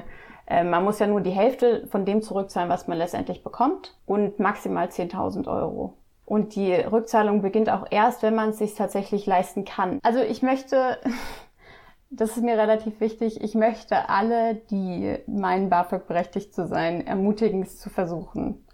man 0.48 0.84
muss 0.84 0.98
ja 0.98 1.06
nur 1.06 1.20
die 1.20 1.30
Hälfte 1.30 1.86
von 1.86 2.04
dem 2.04 2.22
zurückzahlen, 2.22 2.68
was 2.68 2.86
man 2.86 2.98
letztendlich 2.98 3.42
bekommt 3.42 3.96
und 4.06 4.38
maximal 4.38 4.88
10.000 4.88 5.48
Euro. 5.48 5.94
Und 6.26 6.54
die 6.54 6.72
Rückzahlung 6.72 7.42
beginnt 7.42 7.70
auch 7.70 7.86
erst, 7.90 8.22
wenn 8.22 8.34
man 8.34 8.50
es 8.50 8.58
sich 8.58 8.74
tatsächlich 8.74 9.26
leisten 9.26 9.64
kann. 9.64 10.00
Also 10.02 10.20
ich 10.20 10.42
möchte, 10.42 10.98
das 12.10 12.36
ist 12.36 12.42
mir 12.42 12.58
relativ 12.58 13.00
wichtig, 13.00 13.42
ich 13.42 13.54
möchte 13.54 14.08
alle, 14.08 14.56
die 14.70 15.18
meinen, 15.26 15.68
BAföG 15.68 16.06
berechtigt 16.06 16.54
zu 16.54 16.66
sein, 16.66 17.06
ermutigen, 17.06 17.62
es 17.62 17.78
zu 17.78 17.90
versuchen 17.90 18.64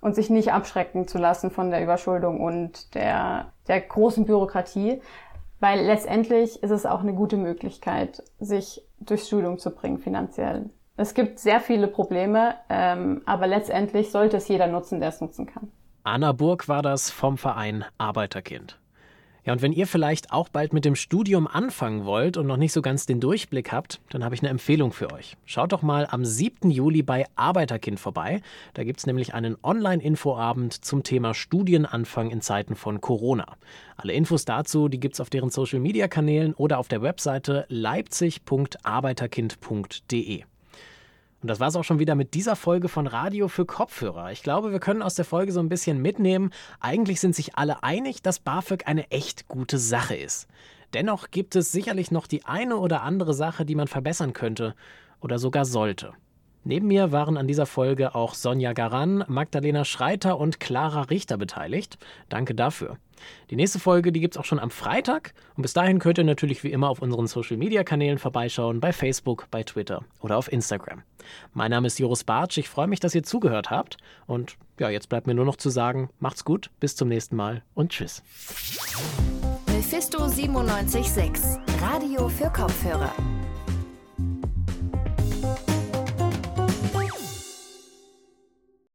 und 0.00 0.14
sich 0.14 0.30
nicht 0.30 0.52
abschrecken 0.52 1.06
zu 1.06 1.18
lassen 1.18 1.50
von 1.50 1.70
der 1.70 1.82
Überschuldung 1.82 2.40
und 2.40 2.94
der, 2.94 3.52
der 3.68 3.80
großen 3.80 4.24
Bürokratie, 4.24 5.02
weil 5.58 5.80
letztendlich 5.80 6.62
ist 6.62 6.70
es 6.70 6.86
auch 6.86 7.00
eine 7.00 7.12
gute 7.12 7.36
Möglichkeit, 7.36 8.22
sich 8.38 8.82
durchs 8.98 9.26
Studium 9.26 9.58
zu 9.58 9.70
bringen 9.70 9.98
finanziell. 9.98 10.70
Es 11.00 11.14
gibt 11.14 11.38
sehr 11.38 11.60
viele 11.60 11.88
Probleme, 11.88 12.56
ähm, 12.68 13.22
aber 13.24 13.46
letztendlich 13.46 14.10
sollte 14.10 14.36
es 14.36 14.48
jeder 14.48 14.66
nutzen, 14.66 15.00
der 15.00 15.08
es 15.08 15.22
nutzen 15.22 15.46
kann. 15.46 15.72
Anna 16.04 16.32
Burg 16.32 16.68
war 16.68 16.82
das 16.82 17.10
vom 17.10 17.38
Verein 17.38 17.86
Arbeiterkind. 17.96 18.78
Ja, 19.46 19.54
und 19.54 19.62
wenn 19.62 19.72
ihr 19.72 19.86
vielleicht 19.86 20.30
auch 20.30 20.50
bald 20.50 20.74
mit 20.74 20.84
dem 20.84 20.94
Studium 20.94 21.46
anfangen 21.46 22.04
wollt 22.04 22.36
und 22.36 22.46
noch 22.46 22.58
nicht 22.58 22.74
so 22.74 22.82
ganz 22.82 23.06
den 23.06 23.18
Durchblick 23.18 23.72
habt, 23.72 24.02
dann 24.10 24.22
habe 24.22 24.34
ich 24.34 24.42
eine 24.42 24.50
Empfehlung 24.50 24.92
für 24.92 25.10
euch. 25.10 25.38
Schaut 25.46 25.72
doch 25.72 25.80
mal 25.80 26.06
am 26.10 26.22
7. 26.22 26.70
Juli 26.70 27.02
bei 27.02 27.24
Arbeiterkind 27.34 27.98
vorbei. 27.98 28.42
Da 28.74 28.84
gibt 28.84 28.98
es 28.98 29.06
nämlich 29.06 29.32
einen 29.32 29.56
Online-Infoabend 29.62 30.84
zum 30.84 31.02
Thema 31.02 31.32
Studienanfang 31.32 32.28
in 32.28 32.42
Zeiten 32.42 32.76
von 32.76 33.00
Corona. 33.00 33.56
Alle 33.96 34.12
Infos 34.12 34.44
dazu, 34.44 34.88
die 34.88 35.00
gibt 35.00 35.14
es 35.14 35.20
auf 35.22 35.30
deren 35.30 35.48
Social-Media-Kanälen 35.48 36.52
oder 36.52 36.76
auf 36.76 36.88
der 36.88 37.00
Webseite 37.00 37.64
leipzig.arbeiterkind.de. 37.70 40.44
Und 41.42 41.48
das 41.48 41.58
war 41.58 41.68
es 41.68 41.76
auch 41.76 41.84
schon 41.84 41.98
wieder 41.98 42.14
mit 42.14 42.34
dieser 42.34 42.54
Folge 42.54 42.88
von 42.88 43.06
Radio 43.06 43.48
für 43.48 43.64
Kopfhörer. 43.64 44.30
Ich 44.30 44.42
glaube, 44.42 44.72
wir 44.72 44.80
können 44.80 45.00
aus 45.00 45.14
der 45.14 45.24
Folge 45.24 45.52
so 45.52 45.60
ein 45.60 45.70
bisschen 45.70 46.02
mitnehmen. 46.02 46.50
Eigentlich 46.80 47.20
sind 47.20 47.34
sich 47.34 47.56
alle 47.56 47.82
einig, 47.82 48.22
dass 48.22 48.40
BAföG 48.40 48.86
eine 48.86 49.10
echt 49.10 49.48
gute 49.48 49.78
Sache 49.78 50.16
ist. 50.16 50.48
Dennoch 50.92 51.30
gibt 51.30 51.56
es 51.56 51.72
sicherlich 51.72 52.10
noch 52.10 52.26
die 52.26 52.44
eine 52.44 52.76
oder 52.76 53.02
andere 53.02 53.32
Sache, 53.32 53.64
die 53.64 53.74
man 53.74 53.88
verbessern 53.88 54.32
könnte 54.34 54.74
oder 55.20 55.38
sogar 55.38 55.64
sollte. 55.64 56.12
Neben 56.62 56.88
mir 56.88 57.10
waren 57.10 57.38
an 57.38 57.48
dieser 57.48 57.64
Folge 57.64 58.14
auch 58.14 58.34
Sonja 58.34 58.74
Garan, 58.74 59.24
Magdalena 59.28 59.84
Schreiter 59.84 60.38
und 60.38 60.60
Clara 60.60 61.02
Richter 61.02 61.38
beteiligt. 61.38 61.98
Danke 62.28 62.54
dafür. 62.54 62.98
Die 63.50 63.56
nächste 63.56 63.78
Folge, 63.78 64.12
die 64.12 64.20
gibt 64.20 64.34
es 64.34 64.38
auch 64.38 64.44
schon 64.44 64.58
am 64.58 64.70
Freitag. 64.70 65.32
Und 65.56 65.62
bis 65.62 65.72
dahin 65.72 65.98
könnt 65.98 66.18
ihr 66.18 66.24
natürlich 66.24 66.62
wie 66.62 66.72
immer 66.72 66.90
auf 66.90 67.00
unseren 67.00 67.26
Social 67.26 67.56
Media 67.56 67.82
Kanälen 67.82 68.18
vorbeischauen, 68.18 68.80
bei 68.80 68.92
Facebook, 68.92 69.46
bei 69.50 69.62
Twitter 69.62 70.04
oder 70.20 70.36
auf 70.36 70.52
Instagram. 70.52 71.02
Mein 71.54 71.70
Name 71.70 71.86
ist 71.86 71.98
Joris 71.98 72.24
Bartsch. 72.24 72.58
Ich 72.58 72.68
freue 72.68 72.88
mich, 72.88 73.00
dass 73.00 73.14
ihr 73.14 73.22
zugehört 73.22 73.70
habt. 73.70 73.96
Und 74.26 74.56
ja, 74.78 74.90
jetzt 74.90 75.08
bleibt 75.08 75.26
mir 75.26 75.34
nur 75.34 75.44
noch 75.44 75.56
zu 75.56 75.70
sagen, 75.70 76.10
macht's 76.18 76.44
gut, 76.44 76.70
bis 76.80 76.94
zum 76.96 77.08
nächsten 77.08 77.36
Mal 77.36 77.62
und 77.74 77.92
tschüss. 77.92 78.22
Mephisto 79.66 80.18
976, 80.18 81.42
Radio 81.80 82.28
für 82.28 82.50
Kopfhörer. 82.50 83.12